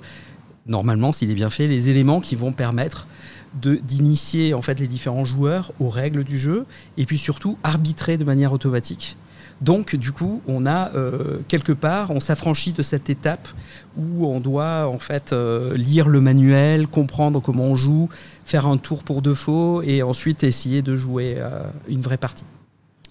[0.70, 3.06] normalement, s'il est bien fait, les éléments qui vont permettre
[3.54, 6.64] d'initier en fait les différents joueurs aux règles du jeu
[6.96, 9.16] et puis surtout arbitrer de manière automatique.
[9.60, 13.48] Donc du coup, on a euh, quelque part, on s'affranchit de cette étape
[13.96, 18.08] où on doit en fait euh, lire le manuel, comprendre comment on joue,
[18.44, 22.44] faire un tour pour de faux et ensuite essayer de jouer euh, une vraie partie.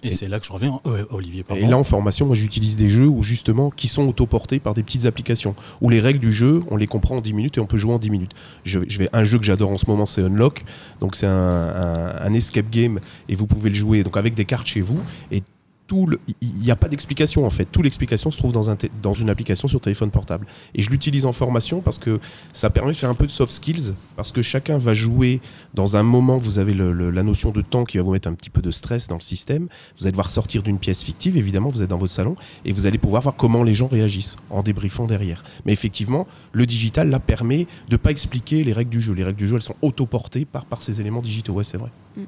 [0.04, 1.44] Et, c'est là que je reviens, Olivier.
[1.56, 4.84] Et là, en formation, moi, j'utilise des jeux où justement, qui sont autoportés par des
[4.84, 7.66] petites applications, où les règles du jeu, on les comprend en 10 minutes et on
[7.66, 8.32] peut jouer en 10 minutes.
[8.64, 10.64] Je, vais, un jeu que j'adore en ce moment, c'est Unlock.
[11.02, 14.68] Donc, c'est un, un, escape game et vous pouvez le jouer donc avec des cartes
[14.68, 15.00] chez vous.
[15.32, 15.44] Et
[15.92, 17.66] il n'y a pas d'explication en fait.
[17.66, 20.46] Toute l'explication se trouve dans, un dans une application sur téléphone portable.
[20.76, 22.20] Et je l'utilise en formation parce que
[22.54, 25.42] ça permet de faire un peu de soft skills, parce que chacun va jouer
[25.74, 28.50] dans un moment, vous avez la notion de temps qui va vous mettre un petit
[28.50, 29.68] peu de stress dans le système.
[29.98, 32.86] Vous allez devoir sortir d'une pièce fictive, évidemment, vous êtes dans votre salon, et vous
[32.86, 35.44] allez pouvoir voir comment les gens réagissent en débriefant derrière.
[35.66, 39.14] Mais effectivement, le digital là permet de ne pas expliquer les règles du jeu.
[39.14, 41.54] Les règles du jeu, elles sont autoportées par, par ces éléments digitaux.
[41.54, 41.90] Ouais, c'est vrai.
[42.16, 42.24] Mm.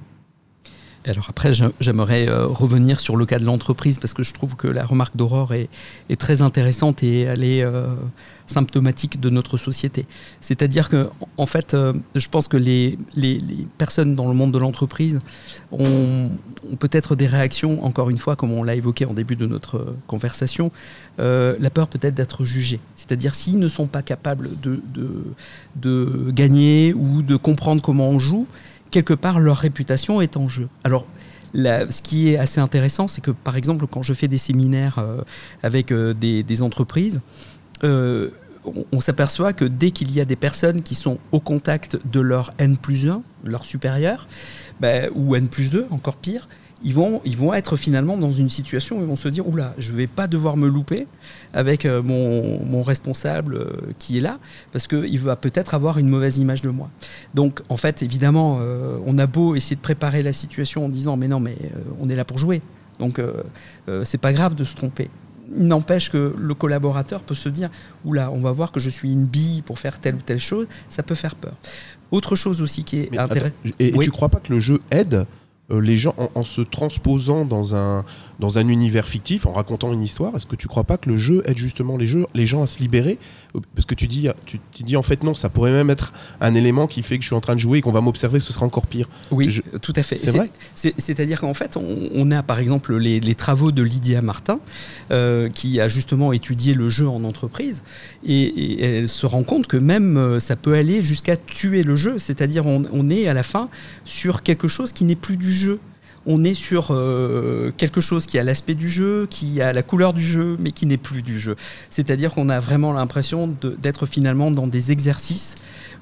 [1.08, 4.68] Alors après, j'aimerais euh, revenir sur le cas de l'entreprise parce que je trouve que
[4.68, 5.70] la remarque d'Aurore est,
[6.20, 7.88] très intéressante et elle est euh,
[8.46, 10.06] symptomatique de notre société.
[10.42, 13.00] C'est-à-dire que, en fait, euh, je pense que les,
[13.80, 15.22] personnes dans le monde de l'entreprise
[15.72, 16.32] ont,
[16.80, 20.72] peut-être des réactions, encore une fois, comme on l'a évoqué en début de notre conversation,
[21.18, 22.80] la peur peut-être d'être jugés.
[22.96, 28.48] C'est-à-dire s'ils ne sont pas capables de gagner ou de comprendre comment on joue,
[28.92, 30.70] quelque part, leur réputation est en jeu.
[30.84, 31.06] Alors,
[31.54, 35.22] ce qui est assez intéressant, c'est que par exemple, quand je fais des séminaires euh,
[35.64, 37.22] avec euh, des, entreprises,
[37.84, 38.30] euh,
[38.92, 42.54] on, s'aperçoit que dès qu'il y a des personnes qui sont au contact de leur
[42.60, 44.28] N plus 1, leur supérieur,
[44.80, 46.48] ben, ou N plus 2, encore pire,
[46.84, 49.74] ils vont, ils vont être finalement dans une situation où ils vont se dire oula,
[49.78, 51.08] je vais pas devoir me louper
[51.54, 54.40] avec euh, mon, mon responsable euh, qui est là,
[54.72, 56.90] parce qu'il va peut-être avoir une mauvaise image de moi.
[57.34, 61.18] Donc en fait, évidemment, euh, on a beau essayer de préparer la situation en disant
[61.18, 61.56] mais non, mais
[62.00, 62.62] on est là pour jouer,
[63.00, 63.22] donc
[64.04, 65.10] c'est pas grave de se tromper.
[65.54, 67.70] N'empêche que le collaborateur peut se dire
[68.06, 70.68] oula, on va voir que je suis une bille pour faire telle ou telle chose,
[70.90, 71.54] ça peut faire peur.
[72.12, 73.54] Autre chose aussi qui est intéressante.
[73.80, 75.26] Et, et tu crois pas que le jeu aide euh,
[75.80, 78.04] les gens, en, se transposant dans un,
[78.42, 81.16] dans un univers fictif, en racontant une histoire, est-ce que tu crois pas que le
[81.16, 83.20] jeu aide justement les, jeux, les gens à se libérer?
[83.76, 86.88] Parce que tu dis, tu, dis en fait non, ça pourrait même être un élément
[86.88, 88.66] qui fait que je suis en train de jouer et qu'on va m'observer, ce sera
[88.66, 89.08] encore pire.
[89.30, 90.18] Oui, tout à fait.
[90.18, 90.50] C'est vrai?
[90.74, 94.60] C'est-à-dire qu'en fait, on, a par exemple les, les travaux de Lydia Martin,
[95.12, 97.84] euh, qui a justement étudié le jeu en entreprise,
[98.26, 102.18] et, elle se rend compte que même euh, ça peut aller jusqu'à tuer le jeu,
[102.18, 103.70] c'est-à-dire on, on est à la fin
[104.04, 105.80] sur quelque chose qui n'est plus du jeu
[106.26, 110.14] on est sur euh, quelque chose qui a l'aspect du jeu, qui a la couleur
[110.14, 111.56] du jeu, mais qui n'est plus du jeu.
[111.90, 115.56] C'est-à-dire qu'on a vraiment l'impression d'être finalement dans des exercices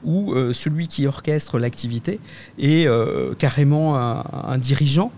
[0.04, 2.20] où euh, celui qui orchestre l'activité
[2.58, 5.12] est euh, carrément un, dirigeant.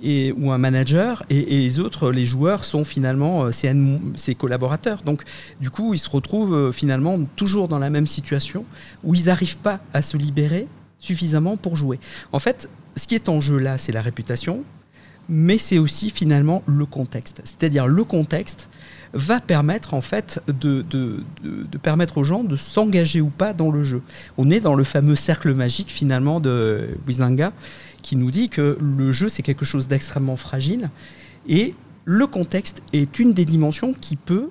[0.00, 3.74] Et, ou un manager, et, les autres, les joueurs, sont finalement ses,
[4.14, 5.02] ses, collaborateurs.
[5.02, 5.24] Donc,
[5.60, 8.64] du coup, ils se retrouvent finalement toujours dans la même situation
[9.02, 10.68] où ils n'arrivent pas à se libérer
[11.00, 11.98] suffisamment pour jouer.
[12.30, 14.64] En fait, ce qui est en jeu là, c'est la réputation,
[15.28, 17.40] mais c'est aussi finalement le contexte.
[17.44, 18.68] C'est-à-dire le contexte
[19.12, 20.84] va permettre en fait de,
[21.82, 24.02] permettre aux gens de s'engager ou pas dans le jeu.
[24.36, 27.52] On est dans le fameux cercle magique finalement de Wizanga
[28.02, 30.90] qui nous dit que le jeu c'est quelque chose d'extrêmement fragile
[31.46, 34.50] et le contexte est une des dimensions qui peut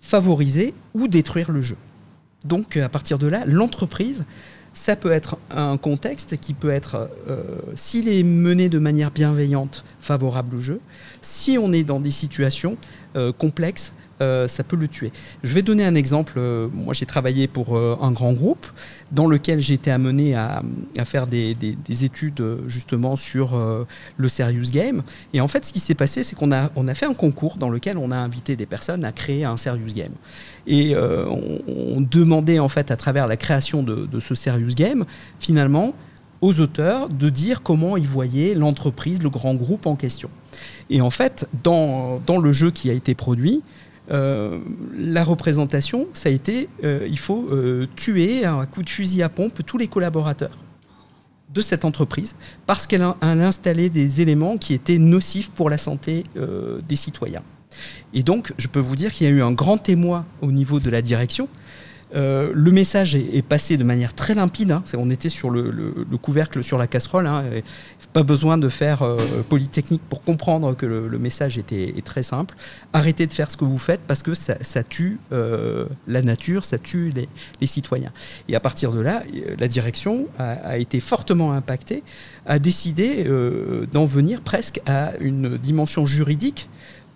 [0.00, 1.76] favoriser ou détruire le jeu.
[2.44, 4.24] Donc à partir de là, l'entreprise
[4.74, 7.42] ça peut être un contexte qui peut être, euh,
[7.74, 10.80] s'il est mené de manière bienveillante, favorable au jeu.
[11.22, 12.76] Si on est dans des situations
[13.16, 15.12] euh, complexes, euh, ça peut le tuer.
[15.42, 16.38] Je vais donner un exemple.
[16.72, 18.66] moi, j'ai travaillé pour un grand groupe
[19.12, 20.62] dans lequel j'ai été amené à,
[21.04, 21.56] faire des,
[22.04, 23.58] études justement sur
[24.16, 25.02] le serious game.
[25.32, 27.98] Et en fait, ce qui s'est passé, c'est qu'on a, fait un concours dans lequel
[27.98, 30.12] on a invité des personnes à créer un serious game.
[30.66, 35.04] Et on, demandait en fait à travers la création de, ce serious game,
[35.40, 35.94] finalement,
[36.40, 40.28] aux auteurs de dire comment ils voyaient l'entreprise, le grand groupe en question.
[40.90, 43.62] Et en fait, dans le jeu qui a été produit,
[44.10, 44.58] euh,
[44.96, 49.28] la représentation, ça a été, euh, il faut euh, tuer à coup de fusil à
[49.28, 50.58] pompe tous les collaborateurs
[51.54, 52.34] de cette entreprise
[52.66, 56.24] parce qu'elle a, installé des éléments qui étaient nocifs pour la santé
[56.88, 57.42] des citoyens.
[58.12, 60.80] Et donc, je peux vous dire qu'il y a eu un grand émoi au niveau
[60.80, 61.48] de la direction
[62.14, 64.70] euh, le message est, passé de manière très limpide.
[64.70, 64.84] Hein.
[64.96, 67.26] On était sur le, couvercle sur la casserole.
[67.26, 67.44] Hein.
[68.12, 69.16] Pas besoin de faire euh,
[69.48, 72.54] polytechnique pour comprendre que le, message était est très simple.
[72.92, 76.78] Arrêtez de faire ce que vous faites parce que ça, tue euh, la nature, ça
[76.78, 77.12] tue
[77.60, 78.12] les, citoyens.
[78.48, 79.22] Et à partir de là,
[79.58, 82.02] la direction a, été fortement impactée,
[82.46, 83.26] a décidé
[83.90, 86.68] d'en venir presque à une dimension juridique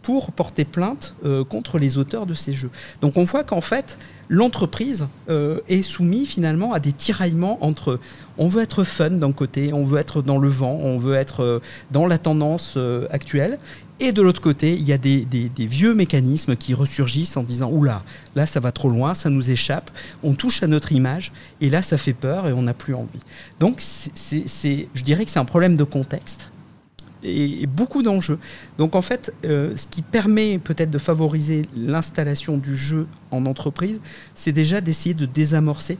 [0.08, 1.14] pour porter plainte
[1.50, 2.70] contre les auteurs de ces jeux.
[3.02, 7.98] Donc on voit qu'en fait, l'entreprise euh, est soumise finalement à des tiraillements entre
[8.36, 11.42] on veut être fun d'un côté, on veut être dans le vent, on veut être
[11.42, 13.58] euh, dans la tendance euh, actuelle.
[14.00, 15.26] Et de l'autre côté, il y a des,
[15.58, 18.04] vieux mécanismes qui ressurgissent en disant Oula,
[18.36, 19.90] là ça va trop loin, ça nous échappe,
[20.22, 23.20] on touche à notre image, et là ça fait peur et on n'a plus envie.
[23.58, 26.50] Donc je dirais que c'est un problème de contexte
[27.22, 28.38] et, beaucoup d'enjeux.
[28.78, 34.00] Donc en fait, euh, ce qui permet peut-être de favoriser l'installation du jeu en entreprise,
[34.34, 35.98] c'est déjà d'essayer de désamorcer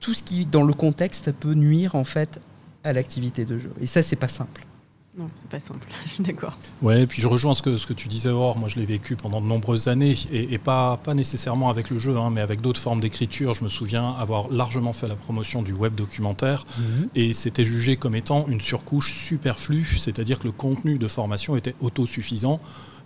[0.00, 2.40] tout ce qui, dans le contexte, peut nuire en fait
[2.84, 3.72] à l'activité de jeu.
[3.80, 4.66] Et ça, c'est pas simple.
[5.18, 6.58] Non, c'est pas simple, je suis d'accord.
[6.82, 8.58] Ouais, et puis je rejoins ce que, ce que tu disais, Aurore.
[8.58, 12.16] Moi, je l'ai vécu pendant de nombreuses années, et, pas, pas nécessairement avec le jeu,
[12.18, 13.54] hein, mais avec d'autres formes d'écriture.
[13.54, 17.08] Je me souviens avoir largement fait la promotion du web documentaire, mhm.
[17.14, 21.74] et c'était jugé comme étant une surcouche superflue, c'est-à-dire que le contenu de formation était
[21.80, 22.60] autosuffisant.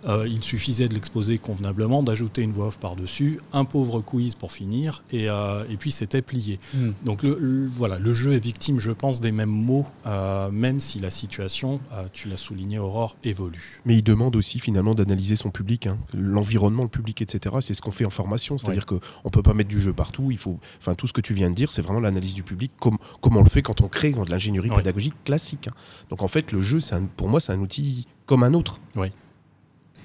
[0.05, 4.51] Euh, il suffisait de l'exposer convenablement, d'ajouter une voix off par-dessus, un pauvre quiz pour
[4.51, 6.59] finir, et, euh, et puis c'était plié.
[6.73, 6.91] Hmm.
[7.05, 10.99] Donc le, voilà, le jeu est victime, je pense, des mêmes mots, euh, même si
[10.99, 11.79] la situation,
[12.13, 13.81] tu l'as souligné, Aurore, évolue.
[13.85, 15.97] Mais il demande aussi finalement d'analyser son public, hein.
[16.13, 17.55] l'environnement, le public, etc.
[17.61, 20.31] C'est ce qu'on fait en formation, c'est-à-dire qu'on ne peut pas mettre du jeu partout.
[20.31, 22.71] Il faut, enfin, tout ce que tu viens de dire, c'est vraiment l'analyse du public,
[22.79, 25.67] comme, comme on le fait quand on crée de l'ingénierie pédagogique classique.
[25.67, 25.73] Hein.
[26.09, 26.79] Donc en fait, le jeu,
[27.17, 28.79] pour moi, c'est un outil comme un autre.
[28.95, 29.11] Oui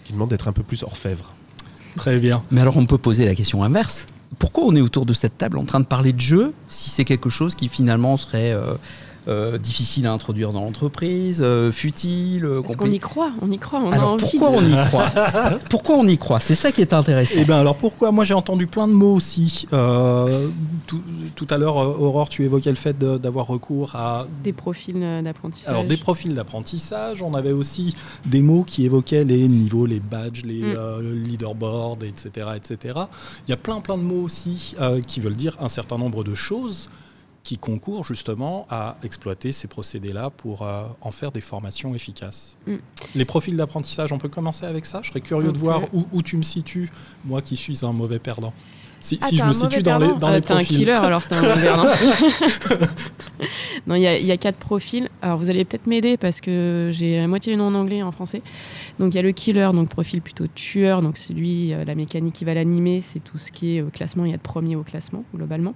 [0.06, 1.32] qui demande d'être un peu plus orfèvre.
[1.96, 2.42] Très bien.
[2.50, 4.06] Mais alors on peut poser la question inverse.
[4.38, 7.04] Pourquoi on est autour de cette table en train de parler de jeu si c'est
[7.04, 8.74] quelque chose qui finalement serait euh,
[9.28, 12.44] euh, difficile à introduire dans l'entreprise, euh, futile.
[12.44, 14.56] euh, Parce compli- qu'on y croit, on y croit, on a Alors envie pourquoi de-
[14.56, 15.10] on y croit
[15.70, 17.34] Pourquoi on y croit C'est ça qui est intéressant.
[17.38, 19.66] Eh bien alors pourquoi Moi j'ai entendu plein de mots aussi.
[19.72, 20.48] Euh,
[20.86, 21.02] tout,
[21.34, 25.68] tout à l'heure, Aurore, tu évoquais le fait de- d'avoir recours à des profils d'apprentissage.
[25.68, 27.22] alors, des profils d'apprentissage.
[27.22, 27.94] On avait aussi
[28.26, 30.74] des mots qui évoquaient les niveaux, les badges, les Mm.
[30.76, 32.94] euh, leaderboards, etc., etc.
[33.46, 36.24] Il y a plein plein de mots aussi euh, qui veulent dire un certain nombre
[36.24, 36.88] de choses
[37.46, 42.56] qui concourent justement à exploiter ces procédés-là pour euh, en faire des formations efficaces.
[42.66, 42.74] Mm.
[43.14, 44.98] Les profils d'apprentissage, on peut commencer avec ça?
[45.04, 46.90] Je serais curieux de voir où, où tu me situes,
[47.24, 48.52] moi qui suis un mauvais perdant.
[48.98, 50.78] Si, Ah, si t'es je me situe dans les, dans Ah, les T'es un profils.
[50.78, 51.84] killer alors c'est un mauvais perdant.
[53.86, 55.08] non, il y, a- il y a quatre profils.
[55.22, 58.02] Alors vous allez peut-être m'aider parce que j'ai la moitié les noms en anglais et
[58.02, 58.42] en français.
[58.98, 61.00] Donc il y a le killer, donc profil plutôt tueur.
[61.02, 63.90] Donc c'est lui, euh, la mécanique qui va l'animer, c'est tout ce qui est au
[63.90, 64.24] classement.
[64.24, 65.74] Il y a de premier au classement globalement.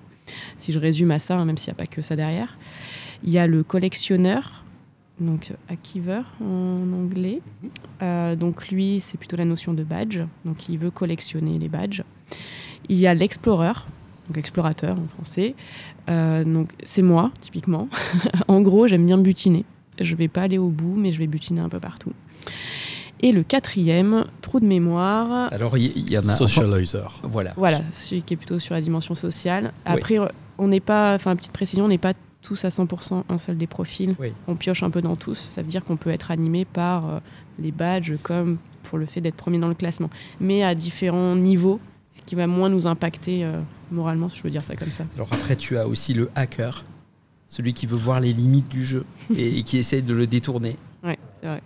[0.56, 2.58] Si je résume à ça, hein, même s'il n'y a pas que ça derrière.
[3.24, 4.64] Il y a le collectionneur,
[5.20, 7.40] donc achiever en anglais.
[8.02, 10.20] Euh, donc lui, c'est plutôt la notion de badge.
[10.44, 12.02] Donc il veut collectionner les badges.
[12.88, 13.72] Il y a l'explorer,
[14.28, 15.54] donc explorateur en français.
[16.08, 17.88] Euh, donc c'est moi, typiquement.
[18.48, 19.64] en gros, j'aime bien butiner.
[20.00, 22.12] Je vais pas aller au bout, mais je vais butiner un peu partout.
[23.20, 25.52] Et le quatrième, trou de mémoire.
[25.52, 26.36] Alors il y, y en a.
[26.36, 27.20] Socializer.
[27.24, 27.52] Voilà.
[27.56, 29.72] Voilà, celui qui est plutôt sur la dimension sociale.
[29.84, 30.18] Après,
[30.58, 33.66] on n'est pas, enfin, petite précision, on n'est pas tous à 100% un seul des
[33.66, 34.14] profils.
[34.18, 34.32] Oui.
[34.48, 35.38] On pioche un peu dans tous.
[35.38, 37.18] Ça veut dire qu'on peut être animé par euh,
[37.58, 40.10] les badges comme pour le fait d'être premier dans le classement,
[40.40, 41.80] mais à différents niveaux,
[42.14, 43.60] ce qui va moins nous impacter euh,
[43.92, 45.04] moralement, si je veux dire ça comme ça.
[45.14, 46.84] Alors après, tu as aussi le hacker,
[47.46, 49.04] celui qui veut voir les limites du jeu
[49.36, 50.76] et, et qui essaye de le détourner.
[51.04, 51.62] Ouais, c'est vrai.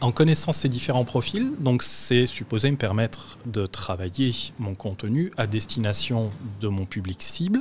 [0.00, 5.46] En connaissant ces différents profils, donc c'est supposé me permettre de travailler mon contenu à
[5.46, 6.30] destination
[6.60, 7.60] de mon public cible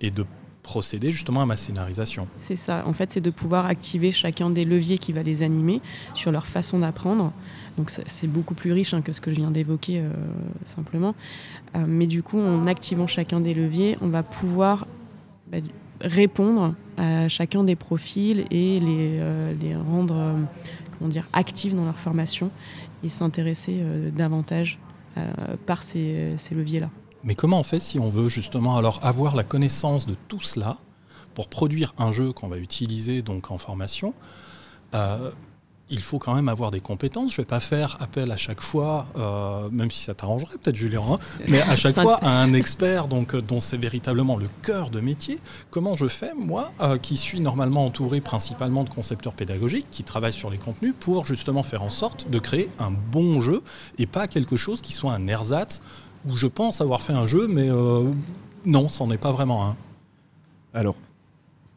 [0.00, 0.24] et de
[0.64, 2.26] procéder justement à ma scénarisation.
[2.36, 2.82] C'est ça.
[2.86, 5.80] En fait, c'est de pouvoir activer chacun des leviers qui va les animer
[6.14, 7.32] sur leur façon d'apprendre.
[7.76, 10.10] Donc, c'est- beaucoup plus riche hein, que ce que je viens d'évoquer euh,
[10.64, 11.14] simplement.
[11.76, 14.86] Euh, mais du coup, en activant chacun des leviers, on va pouvoir
[15.50, 15.58] bah,
[16.00, 20.34] répondre à chacun des profils et les, euh, les rendre
[20.98, 22.50] comment dire, actifs dans leur formation
[23.02, 24.78] et s'intéresser euh, davantage
[25.16, 25.32] euh,
[25.66, 26.90] par ces, ces leviers-là.
[27.24, 30.76] Mais comment on fait si on veut justement alors avoir la connaissance de tout cela
[31.34, 34.14] pour produire un jeu qu'on va utiliser donc en formation
[34.94, 35.30] euh,
[35.90, 37.30] il faut quand même avoir des compétences.
[37.34, 40.76] Je ne vais pas faire appel à chaque fois, euh, même si ça t'arrangerait peut-être
[40.76, 41.18] Julien, hein,
[41.48, 44.90] mais à chaque Ça- fois à un expert donc, euh, dont c'est véritablement le cœur
[44.90, 45.38] de métier.
[45.70, 50.32] Comment je fais, moi, euh, qui suis normalement entouré principalement de concepteurs pédagogiques, qui travaillent
[50.32, 53.62] sur les contenus, pour justement faire en sorte de créer un bon jeu
[53.98, 55.80] et pas quelque chose qui soit un ersatz
[56.26, 58.04] où je pense avoir fait un jeu, mais euh,
[58.66, 59.76] non, c'en est pas vraiment un.
[60.74, 60.96] Alors,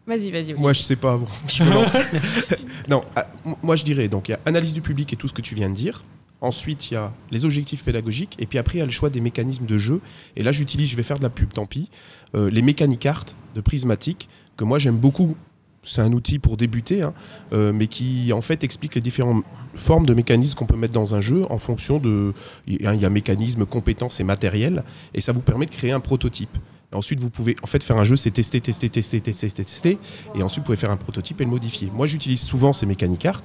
[0.07, 0.53] Vas-y, vas-y.
[0.55, 1.15] moi, je sais pas.
[1.15, 1.95] bon, je me lance.
[2.91, 3.25] non, ah,
[3.63, 5.55] moi, je dirais donc il y a analyse du public et tout ce que tu
[5.55, 6.03] viens de dire.
[6.41, 8.35] Ensuite, il y a les objectifs pédagogiques.
[8.37, 10.01] Et puis après, il y a le choix des mécanismes de jeu.
[10.35, 11.89] Et là, j'utilise, je vais faire de la pub, tant pis,
[12.35, 13.25] euh, les mécaniques art
[13.55, 14.27] de Prismatic,
[14.57, 15.37] que moi, j'aime beaucoup.
[15.83, 17.13] C'est un outil pour débuter, hein,
[17.53, 21.15] euh, mais qui en fait explique les différentes formes de mécanismes qu'on peut mettre dans
[21.15, 22.33] un jeu en fonction de.
[22.67, 24.83] Il y a a mécanismes, compétences et matériel,
[25.15, 26.55] et ça vous permet de créer un prototype.
[26.91, 29.97] Et ensuite, vous pouvez en fait faire un jeu, c'est tester, tester, tester, tester, tester,
[30.35, 31.89] et ensuite vous pouvez faire un prototype et le modifier.
[31.95, 33.41] Moi, j'utilise souvent ces mécaniques art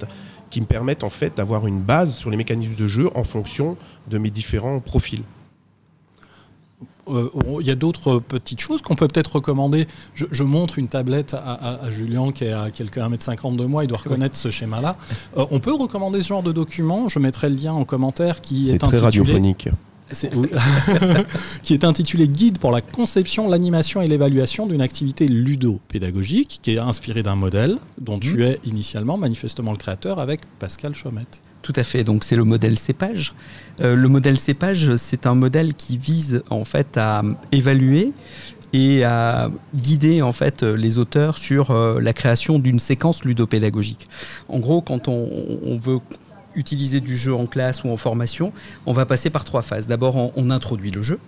[0.49, 3.77] qui me permettent en fait d'avoir une base sur les mécanismes de jeu en fonction
[4.09, 5.23] de mes différents profils.
[7.09, 7.29] Euh,
[7.61, 9.87] Il y a d'autres petites choses qu'on peut peut-être recommander.
[10.13, 13.63] Je, je montre une tablette à, à- à Julien qui est à quelques 1m50 de
[13.63, 14.97] moi, il doit reconnaître ce schéma-là.
[15.37, 18.67] Euh, on peut recommander ce genre de document, je mettrai le lien en commentaire qui
[18.67, 19.69] est, C'est très radiophonique.
[20.35, 20.49] Oui.
[21.63, 26.79] qui est intitulé Guide pour la conception, l'animation et l'évaluation d'une activité ludo-pédagogique, qui est
[26.79, 31.41] inspiré d'un modèle dont tu es initialement manifestement le créateur avec Pascal Chaumette.
[31.61, 32.03] Tout à fait.
[32.03, 33.33] Donc c'est le modèle cépage.
[33.81, 38.13] Euh, le modèle cépage, c'est un modèle qui vise en fait à évaluer
[38.73, 44.07] et à guider en fait les auteurs sur euh, la création d'une séquence ludopédagogique.
[44.47, 45.29] En gros, quand on,
[45.65, 45.99] on veut
[46.57, 48.51] utiliser du jeu en classe ou en formation,
[48.85, 49.87] on va passer par trois phases.
[49.87, 51.19] D'abord, on, introduit le jeu.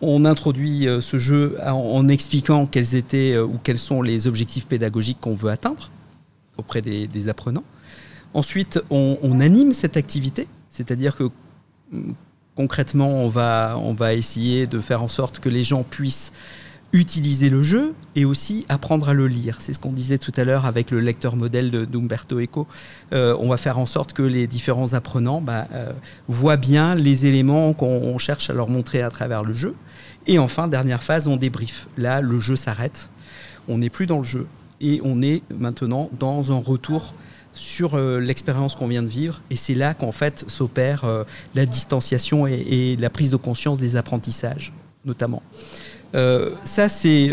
[0.00, 4.66] On introduit euh, ce jeu en, expliquant quels étaient euh, ou quels sont les objectifs
[4.66, 5.90] pédagogiques qu'on veut atteindre
[6.56, 7.64] auprès des- des apprenants.
[8.34, 11.30] Ensuite, on, on anime cette activité, c'est-à-dire que
[11.92, 12.12] mm,
[12.54, 16.32] concrètement, on va, on va essayer de faire en sorte que les gens puissent
[16.92, 19.58] utiliser le jeu et aussi apprendre à le lire.
[19.60, 22.66] C'est ce qu'on disait tout à l'heure avec le lecteur modèle d'Umberto Eco.
[23.12, 25.92] Euh, on va faire en sorte que les différents apprenants bah, euh,
[26.28, 29.74] voient bien les éléments qu'on on cherche à leur montrer à travers le jeu.
[30.26, 31.86] Et enfin, dernière phase, on débrief.
[31.96, 33.08] Là, le jeu s'arrête.
[33.68, 34.46] On n'est plus dans le jeu.
[34.80, 37.14] et on est maintenant dans un retour
[37.54, 39.40] sur euh, l'expérience qu'on vient de vivre.
[39.50, 41.04] Et c'est là qu'en fait s'opère
[41.54, 44.72] la distanciation et, la prise de conscience des apprentissages,
[45.04, 45.42] notamment.
[46.16, 47.30] Euh, ça, c'est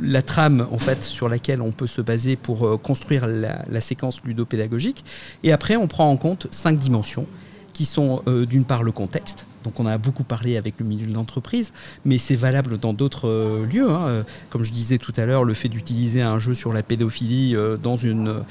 [0.00, 4.20] la trame en fait sur laquelle on peut se baser pour construire la, la, séquence
[4.24, 5.04] ludopédagogique.
[5.42, 7.26] Et après, on prend en compte cinq dimensions
[7.72, 11.12] qui sont d'une part le contexte, donc on a beaucoup parlé avec le milieu de
[11.12, 11.72] l'entreprise,
[12.04, 13.90] mais c'est valable dans d'autres euh, lieux.
[13.90, 14.06] Hein.
[14.06, 17.56] Euh, comme je disais tout à l'heure, le fait d'utiliser un jeu sur la pédophilie
[17.56, 18.44] euh, dans, une,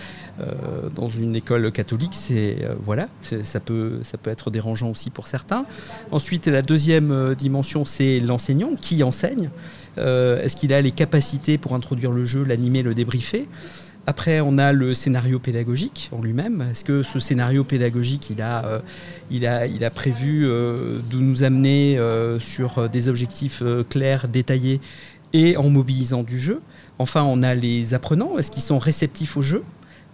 [1.34, 3.08] école catholique, c'est voilà,
[3.44, 5.66] ça peut, ça peut être dérangeant aussi pour certains.
[6.12, 9.50] Ensuite, la deuxième dimension, c'est l'enseignant qui enseigne.
[9.98, 13.48] Est-ce qu'il a les capacités pour introduire le jeu, l'animer, le débriefer?
[14.08, 16.64] Après, on a le scénario pédagogique en lui-même.
[16.72, 22.88] Est-ce que ce scénario pédagogique, il a, euh, prévu euh, de nous amener euh, sur
[22.88, 24.80] des objectifs clairs, détaillés
[25.34, 26.62] et en mobilisant du jeu?
[27.00, 28.38] Enfin, on a les apprenants.
[28.38, 29.64] Est-ce qu'ils sont réceptifs au jeu?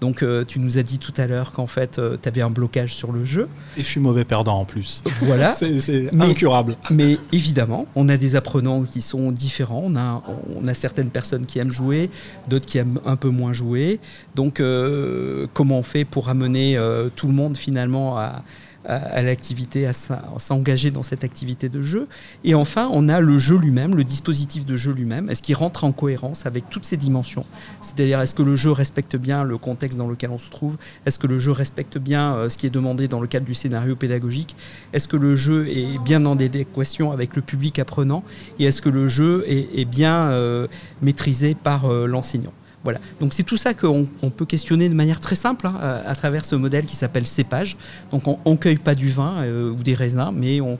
[0.01, 2.49] Donc euh, tu nous as dit tout à l'heure qu'en fait euh, tu avais un
[2.49, 3.47] blocage sur le jeu.
[3.77, 5.03] Et je suis mauvais perdant en plus.
[5.19, 5.53] Voilà.
[5.53, 6.75] c'est incurable.
[6.89, 9.83] Mais évidemment, on a des apprenants qui sont différents.
[9.85, 10.23] On a,
[10.59, 12.09] on a certaines personnes qui aiment jouer,
[12.49, 13.99] d'autres qui aiment un peu moins jouer.
[14.33, 16.79] Donc euh, comment on fait pour amener
[17.15, 18.43] tout le monde finalement à
[18.85, 22.07] à, l'activité, à s'engager dans cette activité de jeu.
[22.43, 25.29] Et enfin, on a le jeu lui-même, le dispositif de jeu lui-même.
[25.29, 27.45] Est-ce qu'il rentre en cohérence avec toutes ces dimensions?
[27.81, 30.77] C'est-à-dire, est-ce que le jeu respecte bien le contexte dans lequel on se trouve?
[31.05, 33.53] Est-ce que le jeu respecte bien euh, ce qui est demandé dans le cadre du
[33.53, 34.55] scénario pédagogique?
[34.93, 38.23] Est-ce que le jeu est bien en adéquation avec le public apprenant?
[38.59, 40.67] Et est-ce que le jeu est, bien euh,
[41.01, 42.53] maîtrisé par euh, l'enseignant?
[42.83, 42.99] Voilà.
[43.19, 45.75] Donc c'est tout ça qu'on peut questionner de manière très simple hein,
[46.05, 47.77] à, travers ce modèle qui s'appelle cépage.
[48.11, 50.77] Donc on ne cueille pas du vin euh, ou des raisins, mais on,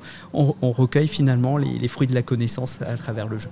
[0.62, 3.50] recueille finalement les, fruits de la connaissance à travers le jeu.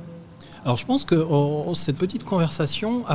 [0.66, 3.06] Alors je pense que oh, cette petite conversation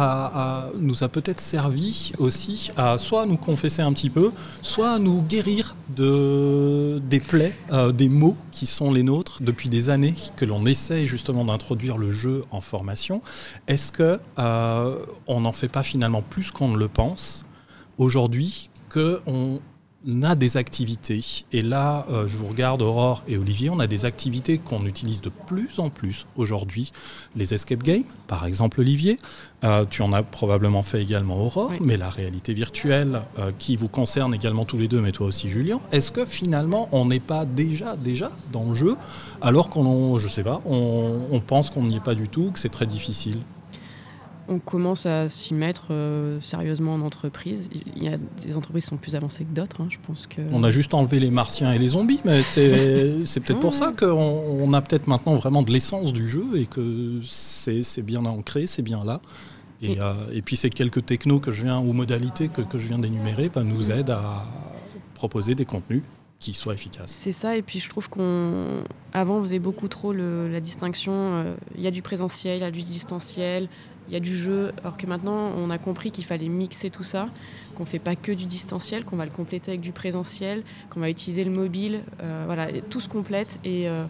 [0.78, 4.32] nous a peut-être servi aussi à soit nous confesser un petit peu,
[4.62, 9.68] soit à nous guérir de, des plaies, euh, des mots qui sont les nôtres depuis
[9.68, 13.20] des années, que l'on essaye justement d'introduire le jeu en formation.
[13.68, 17.44] Est-ce que euh, on n'en fait pas finalement plus qu'on ne le pense
[17.98, 19.60] aujourd'hui qu'on on
[20.22, 21.20] a des activités,
[21.52, 25.20] et là euh, je vous regarde Aurore et Olivier, on a des activités qu'on utilise
[25.22, 26.92] de plus en plus aujourd'hui.
[27.36, 29.18] Les escape games, par exemple Olivier,
[29.64, 33.88] euh, tu en as probablement fait également Aurore, mais la réalité virtuelle euh, qui vous
[33.88, 37.46] concerne également tous les deux, mais toi aussi Julien, est-ce que finalement on n'est pas
[37.46, 38.96] déjà, déjà dans le jeu,
[39.40, 42.68] alors qu'on, je sais pas, on pense qu'on n'y est pas du tout, que c'est
[42.68, 43.38] très difficile?
[44.48, 47.68] On commence à s'y mettre euh, sérieusement en entreprise.
[47.96, 50.42] Il y a des entreprises qui sont plus avancées que d'autres, hein, je pense que...
[50.52, 52.68] On a juste enlevé les martiens et les zombies, mais c'est
[53.40, 57.20] peut-être pour ça qu'on on a peut-être maintenant vraiment de l'essence du jeu et que
[57.22, 59.20] c'est bien ancré, c'est bien là.
[59.82, 62.86] Et, euh, et, puis ces quelques technos que je viens, ou modalités que, que je
[62.86, 64.46] viens d'énumérer bah, nous aident à
[65.14, 66.02] proposer des contenus
[66.38, 67.10] qui soient efficaces.
[67.10, 71.12] C'est ça, et puis je trouve qu'on avant on faisait beaucoup trop la distinction.
[71.14, 73.68] Euh, il y a du présentiel, il y a du distanciel,
[74.08, 77.04] il y a du jeu, alors que maintenant on a compris qu'il fallait mixer tout
[77.04, 77.28] ça,
[77.74, 81.00] qu'on ne fait pas que du distanciel, qu'on va le compléter avec du présentiel, qu'on
[81.00, 83.58] va utiliser le mobile, euh, voilà, tout se complète.
[83.64, 84.04] Et euh,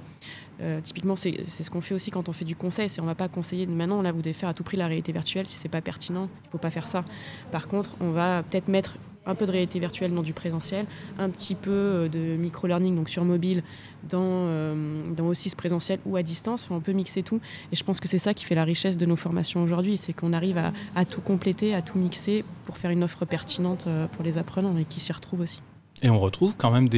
[0.61, 3.14] euh, typiquement c'est ce qu'on fait aussi quand on fait du conseil, c'est on va
[3.14, 3.66] pas conseiller.
[3.66, 6.28] Maintenant là vous devez faire à tout prix la réalité virtuelle si c'est pas pertinent,
[6.45, 7.05] il faut pas faire ça.
[7.51, 8.97] Par contre on va peut-être mettre
[9.27, 10.87] un peu de réalité virtuelle dans du présentiel,
[11.18, 13.62] un petit peu euh, de micro-learning, donc sur mobile,
[14.09, 16.68] dans, euh, aussi ce présentiel ou à distance.
[16.70, 17.41] on peut mixer tout.
[17.72, 20.12] Et je pense que c'est ça qui fait la richesse de nos formations aujourd'hui, c'est
[20.12, 20.59] qu'on arrive
[20.95, 24.77] à, tout compléter, à tout mixer pour faire une offre pertinente euh, pour les apprenants
[24.77, 25.61] et qui s'y retrouvent aussi.
[26.03, 26.89] Et on retrouve quand même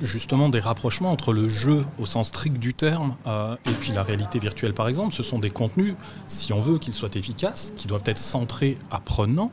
[0.00, 4.38] justement des rapprochements entre le jeu au sens strict du terme et puis la réalité
[4.38, 5.14] virtuelle par exemple.
[5.14, 5.94] Ce sont des contenus,
[6.26, 9.52] si on veut qu'ils soient efficaces, qui doivent être centrés apprenants,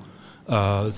[0.52, 0.90] euh,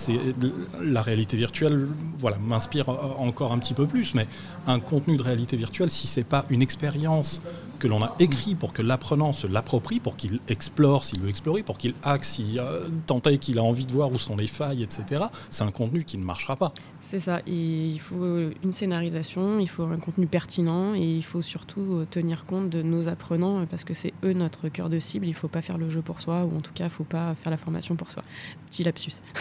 [0.82, 1.88] la réalité virtuelle
[2.18, 4.28] voilà, m'inspire encore un petit peu plus, mais
[4.68, 7.42] un contenu de réalité virtuelle, si ce n'est pas une expérience
[7.82, 11.64] que l'on a écrit pour que l'apprenant se l'approprie, pour qu'il explore s'il veut explorer,
[11.64, 14.46] pour qu'il hack si euh, tant est qu'il a envie de voir où sont les
[14.46, 16.74] failles, etc., c'est un contenu qui ne marchera pas.
[17.00, 21.96] C'est ça, il faut une scénarisation, il faut un contenu pertinent et il faut surtout
[21.96, 25.32] euh, tenir compte de nos apprenants parce que c'est eux notre cœur de cible, il
[25.32, 27.04] ne faut pas faire le jeu pour soi ou en tout cas il ne faut
[27.04, 28.24] pas faire la formation pour soi.
[28.70, 29.24] Petit lapsus.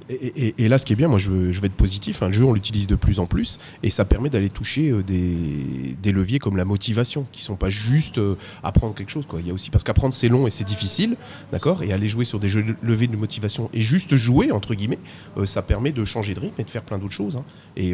[0.19, 2.21] Et, là, ce qui est bien, moi, je, vais être positif.
[2.23, 5.03] Un le jeu, on l'utilise de plus en plus, et ça permet d'aller toucher euh,
[5.03, 9.25] des, leviers comme la motivation, qui sont pas juste euh, apprendre quelque chose.
[9.25, 9.39] Quoi.
[9.39, 11.15] Il y a aussi parce qu'apprendre c'est long et c'est difficile,
[11.51, 11.83] d'accord.
[11.83, 14.99] Et aller jouer sur des jeux leviers de motivation et juste jouer entre guillemets,
[15.37, 17.37] euh, ça permet de changer de rythme et de faire plein d'autres choses.
[17.37, 17.43] Hein.
[17.77, 17.93] Et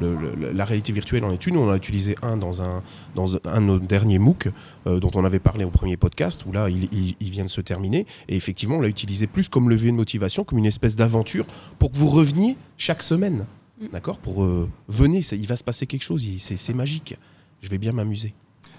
[0.00, 1.56] la réalité virtuelle en est une.
[1.56, 2.82] On a utilisé un dans un
[3.14, 4.48] dans de nos derniers MOOC
[4.86, 6.88] dont on avait parlé au premier podcast, où là, il,
[7.20, 8.06] il vient de se terminer.
[8.28, 11.46] Et effectivement, on l'a utilisé plus comme levier de motivation, comme une espèce d'aventure
[11.78, 13.46] pour que vous reveniez chaque semaine.
[13.80, 13.86] Mm.
[13.92, 17.16] D'accord Pour euh, venez, il va se passer quelque chose, c'est magique.
[17.60, 18.34] Je vais bien m'amuser.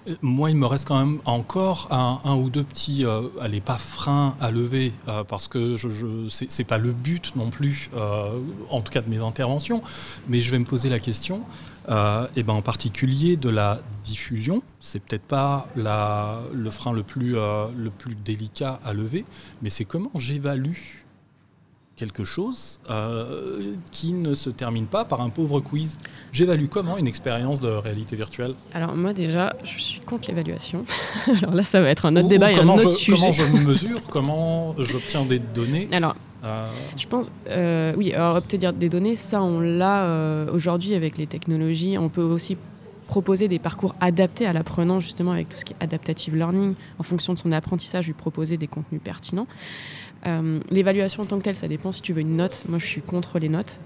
[0.08, 3.76] Euh, moi, il me reste quand même encore un, ou deux petits, euh, allez, pas
[3.76, 4.92] freins à lever,
[5.28, 7.90] parce que je, je c'est pas le but non plus,
[8.70, 9.82] en tout cas de mes interventions,
[10.28, 11.42] mais je vais me poser la question,
[11.88, 14.62] et ben en particulier de la diffusion.
[14.80, 19.24] C'est peut-être pas la, le frein le plus, le plus délicat à lever,
[19.62, 21.01] mais c'est comment j'évalue
[22.02, 25.98] quelque chose euh, qui ne se termine pas par un pauvre quiz.
[26.32, 30.84] J'évalue comment une expérience de réalité virtuelle Alors moi déjà, je suis contre l'évaluation.
[31.28, 33.20] Alors là, ça va être un autre débat et un autre sujet.
[33.20, 38.72] Comment je mesure Comment j'obtiens des données Alors, euh, je pense, euh, oui, alors obtenir
[38.72, 41.98] des données, ça on l'a aujourd'hui avec les technologies.
[41.98, 42.56] On peut aussi
[43.12, 47.02] proposer des parcours adaptés à l'apprenant, justement avec tout ce qui est adaptative learning, en
[47.02, 49.46] fonction de son apprentissage, lui proposer des contenus pertinents.
[50.26, 52.62] Euh, l'évaluation en tant que telle, ça dépend si tu veux une note.
[52.68, 53.80] Moi, je suis contre les notes.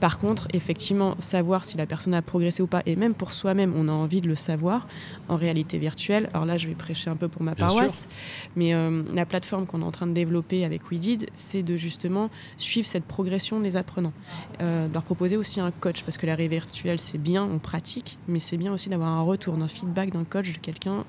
[0.00, 3.72] Par contre, effectivement, savoir si la personne a progressé ou pas, et même pour soi-même,
[3.76, 4.88] on a envie de le savoir
[5.28, 6.28] en réalité virtuelle.
[6.32, 8.08] Alors là, je vais prêcher un peu pour ma paroisse,
[8.56, 12.30] mais euh, la plateforme qu'on est en train de développer avec WeDid, c'est de justement
[12.58, 14.12] suivre cette progression des apprenants.
[14.60, 18.18] Euh, leur proposer aussi un coach, parce que la réalité virtuelle, c'est bien, on pratique,
[18.28, 21.04] mais c'est bien aussi d'avoir un retour, un feedback d'un coach, de quelqu'un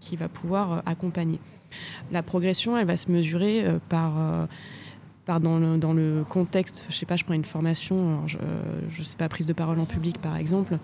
[0.00, 1.40] qui va pouvoir accompagner.
[2.12, 4.46] La progression, elle va se mesurer euh, par euh,
[5.24, 9.04] par dans, le, dans le, contexte, je sais pas, je prends une formation, je, ne
[9.04, 10.76] sais pas, prise de parole en public par exemple,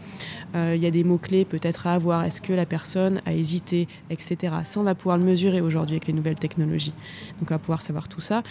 [0.54, 3.86] euh, il y a des mots-clés peut-être à avoir, est-ce que la personne a hésité,
[4.08, 4.54] etc.
[4.64, 6.94] Ça, on va pouvoir le mesurer aujourd'hui avec les nouvelles technologies.
[7.38, 8.42] Donc on va pouvoir savoir tout ça.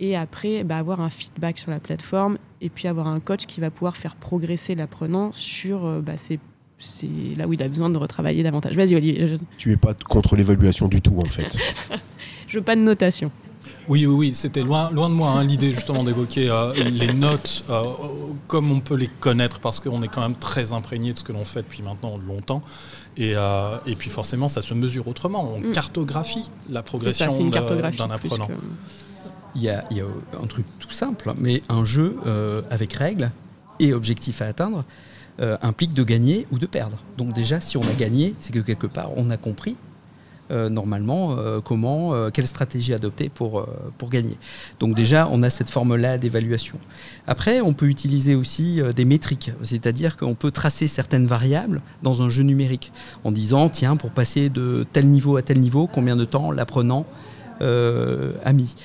[0.00, 3.60] Et après, bah, avoir un feedback sur la plateforme et puis avoir un coach qui
[3.60, 6.40] va pouvoir faire progresser l'apprenant sur bah, ses
[6.78, 8.76] c'est là où il a besoin de retravailler davantage.
[8.76, 9.36] Vas-y, Olivier.
[9.58, 11.56] Tu es pas contre l'évaluation du tout, en fait.
[12.46, 13.30] je veux pas de notation.
[13.88, 17.64] Oui, oui, oui, c'était loin, loin de moi hein, l'idée justement d'évoquer euh, les notes
[17.68, 17.82] euh,
[18.46, 21.32] comme on peut les connaître parce qu'on est quand même très imprégné de ce que
[21.32, 22.62] l'on fait depuis maintenant longtemps.
[23.16, 25.54] Et, euh, et, puis forcément, ça se mesure autrement.
[25.54, 25.72] On mm.
[25.72, 28.48] cartographie la progression d'un apprenant.
[29.54, 30.06] Il, y a, il y, a,
[30.42, 32.16] un truc tout simple, mais un jeu
[32.70, 33.30] avec règles
[33.78, 34.84] et objectifs à atteindre,
[35.40, 36.96] euh, implique de gagner ou de perdre.
[37.18, 39.74] Donc déjà, si on a gagné, c'est que quelque part, on a compris
[40.52, 43.66] euh, normalement euh, comment, quelle stratégie adopter pour,
[43.98, 44.36] pour gagner.
[44.78, 46.78] Donc déjà, on a cette forme-là d'évaluation.
[47.26, 52.28] Après, on peut utiliser aussi des métriques, c'est-à-dire qu'on peut tracer certaines variables dans un
[52.28, 52.92] jeu numérique
[53.24, 57.06] en disant, tiens, pour passer de tel niveau à tel niveau, combien de temps l'apprenant
[57.60, 58.76] a mis,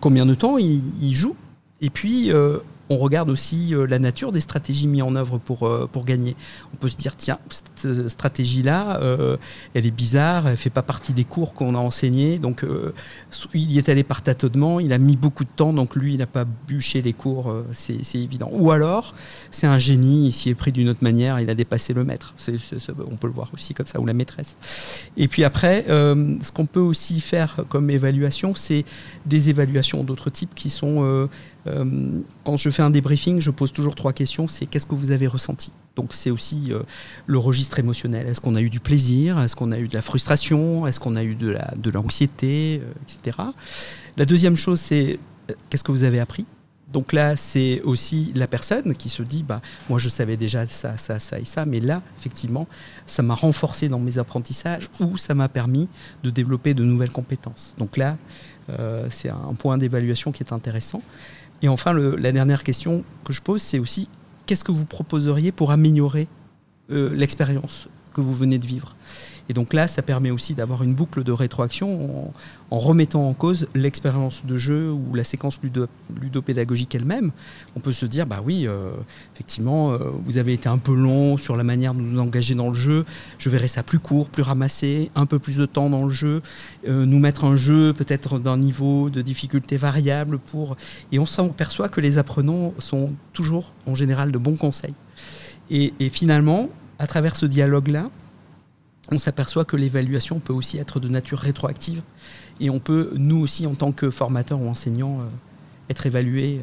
[0.00, 1.34] combien de temps il, il joue,
[1.80, 2.30] et puis
[2.92, 6.36] on regarde aussi euh, la nature des stratégies mises en œuvre pour, euh, gagner.
[6.74, 9.36] On peut se dire, tiens, cette stratégie-là, euh,
[9.72, 12.64] elle est bizarre, elle ne fait pas partie des cours qu'on a enseignés, donc
[13.54, 16.18] il y est allé par tâtonnement, il a mis beaucoup de temps, donc lui, il
[16.18, 18.50] n'a pas bûché les cours, c'est évident.
[18.52, 19.14] Ou alors,
[19.52, 22.34] c'est un génie, il s'y est pris d'une autre manière, il a dépassé le maître.
[23.10, 24.56] on peut le voir aussi comme ça, ou la maîtresse.
[25.16, 28.84] Et puis après, ce qu'on peut aussi faire comme évaluation, c'est
[29.24, 31.28] des évaluations d'autres types qui sont
[31.66, 34.48] euh, quand je fais un débriefing, je pose toujours trois questions.
[34.48, 35.72] C'est qu'est-ce que vous avez ressenti?
[35.96, 36.82] Donc c'est aussi euh,
[37.26, 38.26] le registre émotionnel.
[38.26, 39.38] Est-ce qu'on a eu du plaisir?
[39.40, 40.86] Est-ce qu'on a eu de la frustration?
[40.86, 42.78] Est-ce qu'on a eu de l'anxiété?
[42.78, 43.38] La, de Etc.
[44.16, 45.18] La deuxième chose, c'est
[45.50, 46.46] euh, qu'est-ce que vous avez appris?
[46.92, 50.98] Donc là, c'est aussi la personne qui se dit, bah, moi je savais déjà ça,
[50.98, 52.66] ça, ça et ça, mais là, effectivement,
[53.06, 55.88] ça m'a renforcé dans mes apprentissages ou ça m'a permis
[56.22, 57.74] de développer de nouvelles compétences.
[57.78, 58.18] Donc là,
[59.10, 61.02] c'est un point d'évaluation qui est intéressant.
[61.62, 64.08] Et enfin, la dernière question que je pose, c'est aussi
[64.46, 66.26] qu'est-ce que vous proposeriez pour améliorer
[66.90, 68.96] euh, l'expérience que vous venez de vivre?
[69.52, 72.32] Et donc là, ça permet aussi d'avoir une boucle de rétroaction
[72.70, 75.88] en, remettant en cause l'expérience de jeu ou la séquence ludo,
[76.18, 77.32] ludopédagogique elle-même.
[77.76, 78.92] On peut se dire, bah oui, euh,
[79.34, 82.68] effectivement, euh, vous avez été un peu long sur la manière de nous engager dans
[82.68, 83.04] le jeu.
[83.36, 86.40] Je verrai ça plus court, plus ramassé, un peu plus de temps dans le jeu,
[86.88, 90.78] euh, nous mettre un jeu peut-être d'un niveau de difficulté variable pour.
[91.12, 94.94] Et on s'aperçoit que les apprenants sont toujours en général de bons conseils.
[95.70, 98.08] et finalement, à travers ce dialogue-là,
[99.12, 102.02] on s'aperçoit que l'évaluation peut aussi être de nature rétroactive
[102.60, 106.60] et on peut, nous aussi, en tant que formateurs ou enseignants, euh, être évalués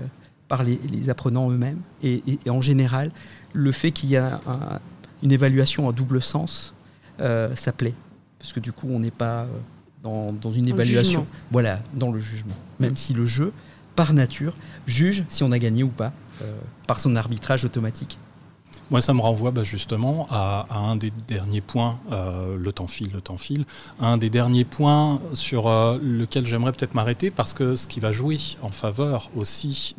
[0.48, 1.80] par les, apprenants eux-mêmes.
[2.04, 3.12] Et, en général,
[3.54, 4.40] le fait qu'il y a
[5.22, 6.74] une évaluation à double sens,
[7.20, 7.94] euh, ça plaît.
[8.40, 9.46] Parce que du coup, on n'est pas
[10.02, 11.28] dans, une évaluation.
[11.52, 12.56] Voilà, dans le jugement.
[12.80, 13.52] Même si le jeu,
[13.96, 14.56] par nature,
[14.88, 16.14] juge si on a gagné ou pas,
[16.88, 18.18] par son arbitrage automatique.
[18.92, 23.12] Moi, ça me renvoie bah, justement à, un des derniers points, euh, le temps file,
[23.14, 23.66] le temps file,
[24.00, 28.12] un des derniers points sur euh, lequel j'aimerais peut-être m'arrêter, parce que ce qui va
[28.12, 29.96] jouer en faveur aussi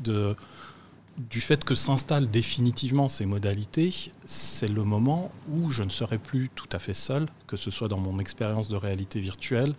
[1.18, 6.50] du fait que s'installent définitivement ces modalités, c'est le moment où je ne serai plus
[6.56, 9.74] tout à fait seul, que ce soit dans mon expérience de réalité virtuelle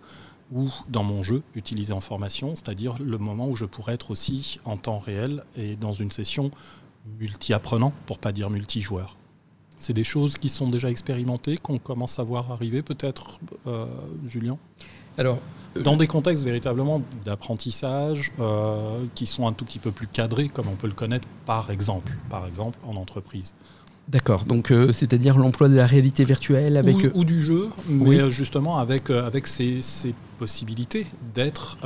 [0.52, 4.60] ou dans mon jeu utilisé en formation, c'est-à-dire le moment où je pourrais être aussi
[4.64, 6.50] en temps réel et dans une session
[7.18, 9.16] multi-apprenant, pour pas dire multi-joueur.
[9.78, 13.86] C'est des choses qui sont déjà expérimentées, qu'on commence à voir arriver peut-être, euh,
[14.26, 14.56] Julien?
[15.18, 15.38] Alors,
[15.76, 20.48] euh, dans des contextes véritablement d'apprentissage euh, qui sont un tout petit peu plus cadrés,
[20.48, 23.52] comme on peut le connaître par exemple, par exemple en entreprise.
[24.08, 26.96] D'accord, donc c'est-à-dire l'emploi de la réalité virtuelle avec...
[27.14, 29.80] Ou, du jeu, mais justement avec, avec ces,
[30.38, 31.78] possibilités d'être,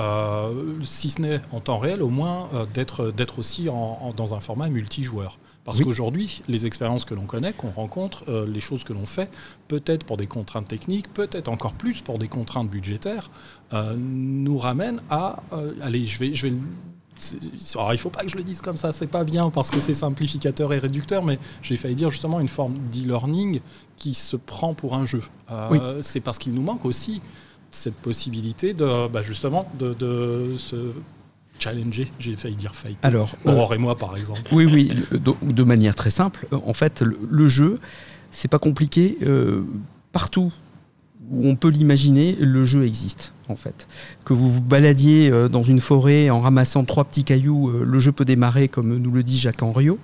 [0.83, 5.39] si ce n'est en temps réel, au moins d'être, d'être aussi dans un format multijoueur.
[5.67, 9.29] Parce qu'aujourd'hui, les expériences que l'on connaît, qu'on rencontre, les choses que l'on fait,
[9.67, 13.31] peut-être pour des contraintes techniques, peut-être encore plus pour des contraintes budgétaires,
[13.73, 15.43] nous ramènent à...
[15.83, 16.55] allez, je vais, je vais
[17.75, 19.81] alors, il faut pas que je le dise comme ça, c'est pas bien parce que
[19.81, 23.61] c'est simplificateur et réducteur, mais j'ai failli dire justement une forme d'e-learning
[23.97, 25.23] qui se prend pour un jeu.
[25.51, 27.23] Euh, c'est parce qu'il nous manque aussi
[27.71, 30.93] cette possibilité de bah, justement de, se
[31.59, 32.99] challenger, j'ai failli dire fight.
[33.03, 34.43] Alors, Aurore et moi par exemple.
[34.53, 36.47] Oui, oui, de, de manière très simple.
[36.53, 37.81] En fait, le, jeu,
[38.31, 39.17] c'est pas compliqué.
[39.23, 39.64] Euh,
[40.12, 40.53] partout
[41.33, 43.87] on peut l'imaginer, le jeu existe en fait.
[44.24, 47.99] Que vous vous baladiez euh, dans une forêt en ramassant trois petits cailloux, euh, le
[47.99, 49.99] jeu peut démarrer comme nous le dit Jacques Henriot.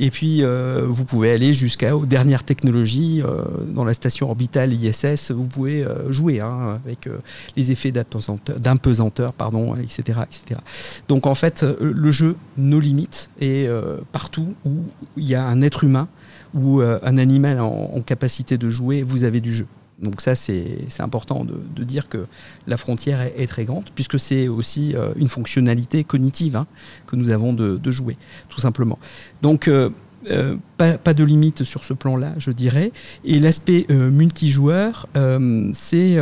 [0.00, 3.20] Et puis euh, vous pouvez aller jusqu'aux dernières technologies.
[3.66, 7.08] dans la station orbitale ISS, vous pouvez jouer hein, avec
[7.56, 10.60] les effets d'impesanteur, pardon, etc., etc.
[11.08, 13.66] Donc en fait, le jeu nos limites et
[14.12, 14.84] partout où
[15.16, 16.06] il y a un être humain
[16.54, 19.66] ou un animal en capacité de jouer, vous avez du jeu.
[20.00, 22.26] Donc ça, c'est important de, dire que
[22.66, 26.66] la frontière est, très grande, puisque c'est aussi euh, une fonctionnalité cognitive hein,
[27.06, 28.16] que nous avons de, jouer,
[28.48, 28.98] tout simplement.
[29.42, 29.68] Donc
[30.30, 32.92] euh, pas, de limite sur ce plan-là, je dirais.
[33.24, 36.18] Et l'aspect euh, multijoueur, euh, c'est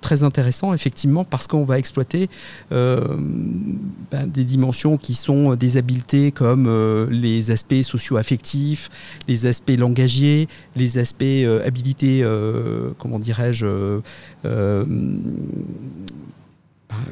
[0.00, 2.28] très intéressant, effectivement, parce qu'on va exploiter
[2.70, 8.88] ben, des dimensions qui sont des habiletés comme les aspects socio-affectifs,
[9.28, 11.24] les aspects langagiers, les aspects
[11.64, 12.24] habilités,
[12.98, 14.00] comment dirais-je,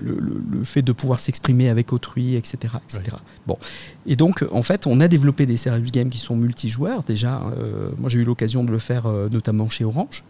[0.00, 2.74] le, fait de pouvoir s'exprimer avec autrui, etc.
[2.84, 3.16] etc.
[3.46, 3.58] Bon.
[4.06, 7.02] Et donc, en fait, on a développé des service games qui sont multijoueurs.
[7.04, 10.24] Déjà, euh, moi j'ai eu l'occasion de le faire euh, notamment chez Orange.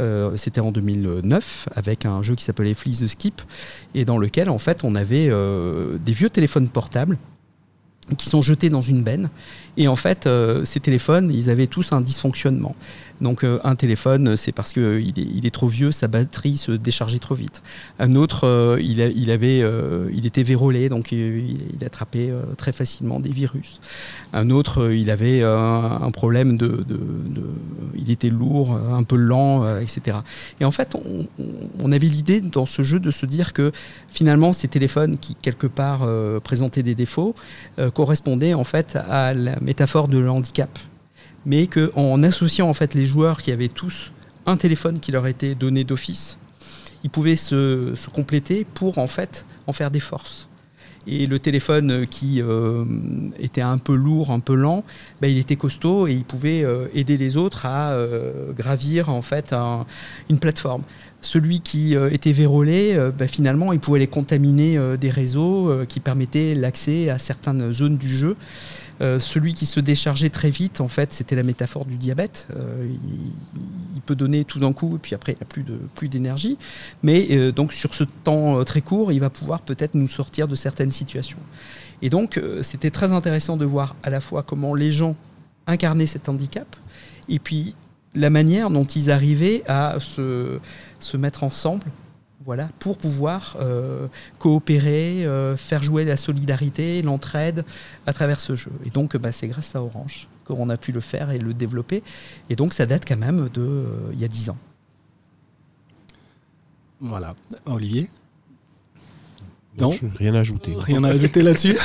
[0.00, 3.42] Euh, c'était en 2009 avec un jeu qui s'appelait Fleece the Skip
[3.94, 7.16] et dans lequel en fait on avait des vieux téléphones portables
[8.18, 9.30] qui sont jetés dans une benne
[9.76, 10.28] et en fait
[10.64, 12.76] ces téléphones ils avaient tous un dysfonctionnement
[13.20, 16.56] donc euh, un téléphone, c'est parce qu'il euh, est, il est trop vieux, sa batterie
[16.56, 17.62] se déchargeait trop vite.
[17.98, 19.00] Un autre, euh, il,
[19.30, 19.62] avait,
[20.12, 23.80] il était vérolé, donc il, attrapait très facilement des virus.
[24.32, 26.84] Un autre, il avait un, problème de,
[27.94, 30.18] Il était lourd, un peu lent, etc.
[30.60, 30.96] Et en fait,
[31.78, 33.70] on, avait l'idée dans ce jeu de se dire que
[34.08, 36.08] finalement, ces téléphones qui, quelque part,
[36.42, 37.34] présentaient des défauts,
[37.94, 40.78] correspondaient en fait à la métaphore de handicap
[41.46, 44.12] mais qu'en associant en fait les joueurs qui avaient tous
[44.46, 46.38] un téléphone qui leur était donné d'office,
[47.02, 50.48] ils pouvaient se, compléter pour en fait en faire des forces.
[51.06, 52.84] Et le téléphone qui euh,
[53.38, 54.84] était un peu lourd, un peu lent,
[55.20, 59.20] bah, il était costaud et il pouvait euh, aider les autres à euh, gravir en
[59.20, 59.54] fait
[60.30, 60.82] une plateforme.
[61.24, 67.08] Celui qui était vérolé, bah, finalement, il pouvait les contaminer des réseaux qui permettaient l'accès
[67.08, 68.36] à certaines zones du jeu.
[69.00, 72.46] Euh, celui qui se déchargeait très vite, en fait, c'était la métaphore du diabète.
[72.56, 72.88] Euh,
[73.96, 75.64] il, peut donner tout d'un coup, et puis après, il n'a plus,
[75.94, 76.58] plus d'énergie.
[77.02, 80.54] Mais euh, donc, sur ce temps très court, il va pouvoir peut-être nous sortir de
[80.54, 81.38] certaines situations.
[82.02, 85.16] Et donc, c'était très intéressant de voir à la fois comment les gens
[85.66, 86.76] incarnaient cet handicap,
[87.30, 87.74] et puis
[88.14, 90.60] la manière dont ils arrivaient à se,
[91.16, 91.84] mettre ensemble
[92.44, 94.06] voilà, pour pouvoir euh,
[94.38, 97.64] coopérer, euh, faire jouer la solidarité, l'entraide
[98.06, 98.70] à travers ce jeu.
[98.84, 102.02] Et donc, bah, c'est grâce à Orange qu'on a pu le faire et le développer.
[102.50, 104.58] Et donc, ça date quand même de euh, y a dix ans.
[107.00, 107.34] Voilà.
[107.64, 108.10] Olivier?
[109.76, 109.90] Non.
[109.90, 110.72] Je- Rien à ajouter.
[110.78, 111.76] Rien à ajouter là-dessus?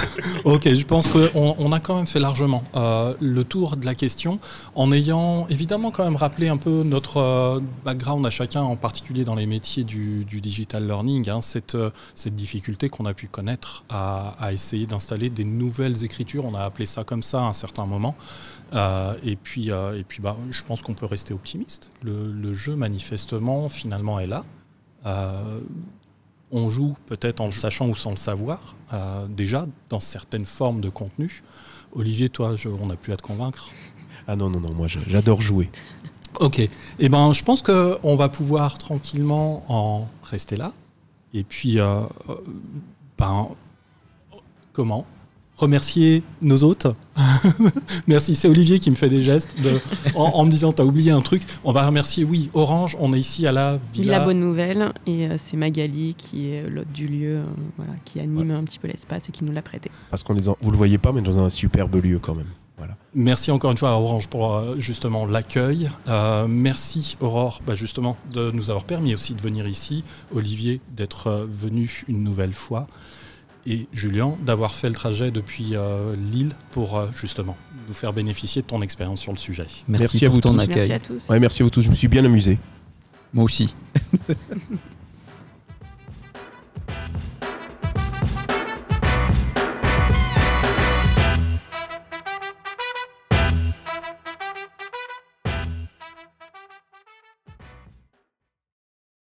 [0.44, 3.96] Ok, je pense qu'on on a quand même fait largement euh, le tour de la
[3.96, 4.40] question
[4.76, 9.24] en ayant évidemment quand même rappelé un peu notre euh, background à chacun, en particulier
[9.24, 13.28] dans les métiers du, du digital learning, hein, cette, euh, cette difficulté qu'on a pu
[13.28, 16.46] connaître à, à essayer d'installer des nouvelles écritures.
[16.46, 18.16] On a appelé ça comme ça à un certain moment.
[18.76, 21.90] Euh, et puis, euh, et puis bah, je pense qu'on peut rester optimiste.
[22.04, 24.44] Le, le jeu, manifestement, finalement, est là.
[25.08, 25.60] Euh,
[26.52, 30.82] on joue peut-être en le sachant ou sans le savoir, euh, déjà dans certaines formes
[30.82, 31.44] de contenu.
[31.94, 33.68] Olivier, toi, je- on a pu à te convaincre.
[34.28, 35.70] Ah non, non, non, moi j'adore jouer.
[36.40, 36.62] Ok.
[37.00, 40.72] Eh ben, je pense qu'on va pouvoir tranquillement en rester là.
[41.34, 42.36] Et puis, euh, euh,
[43.18, 43.48] ben,
[44.74, 45.06] comment
[45.60, 46.88] Remercier nos hôtes.
[48.08, 49.80] Merci, c'est Olivier qui me fait des gestes de-
[50.16, 51.44] en, en me disant T'as oublié un truc.
[51.66, 52.96] On va remercier, oui, Orange.
[53.00, 56.92] On est ici à la Villa Bonne Nouvelle, et euh, c'est Magali qui est l'hôte
[56.94, 57.44] du lieu, euh,
[57.78, 59.92] voilà, qui anime un petit peu l'espace et qui nous l'a prêté.
[60.10, 62.48] Parce qu'on est dans, vous le voyez pas, mais dans un superbe lieu quand même.
[62.78, 62.96] Voilà.
[63.14, 65.90] Merci encore une fois à Orange pour euh, justement l'accueil.
[66.08, 70.06] Euh, merci Aurore bah, justement de nous avoir permis aussi de venir ici.
[70.34, 72.88] Olivier d'être euh, venu une nouvelle fois
[73.66, 77.58] et Julien d'avoir fait le trajet depuis euh, Lille pour euh, justement
[77.88, 79.68] nous faire bénéficier de ton expérience sur le sujet.
[79.88, 80.60] Merci, à vous ton tous.
[80.60, 80.90] accueil.
[80.90, 81.30] Merci à tous.
[81.30, 82.58] Ouais, merci à vous tous, je me suis bien amusé.
[83.34, 83.74] Moi aussi.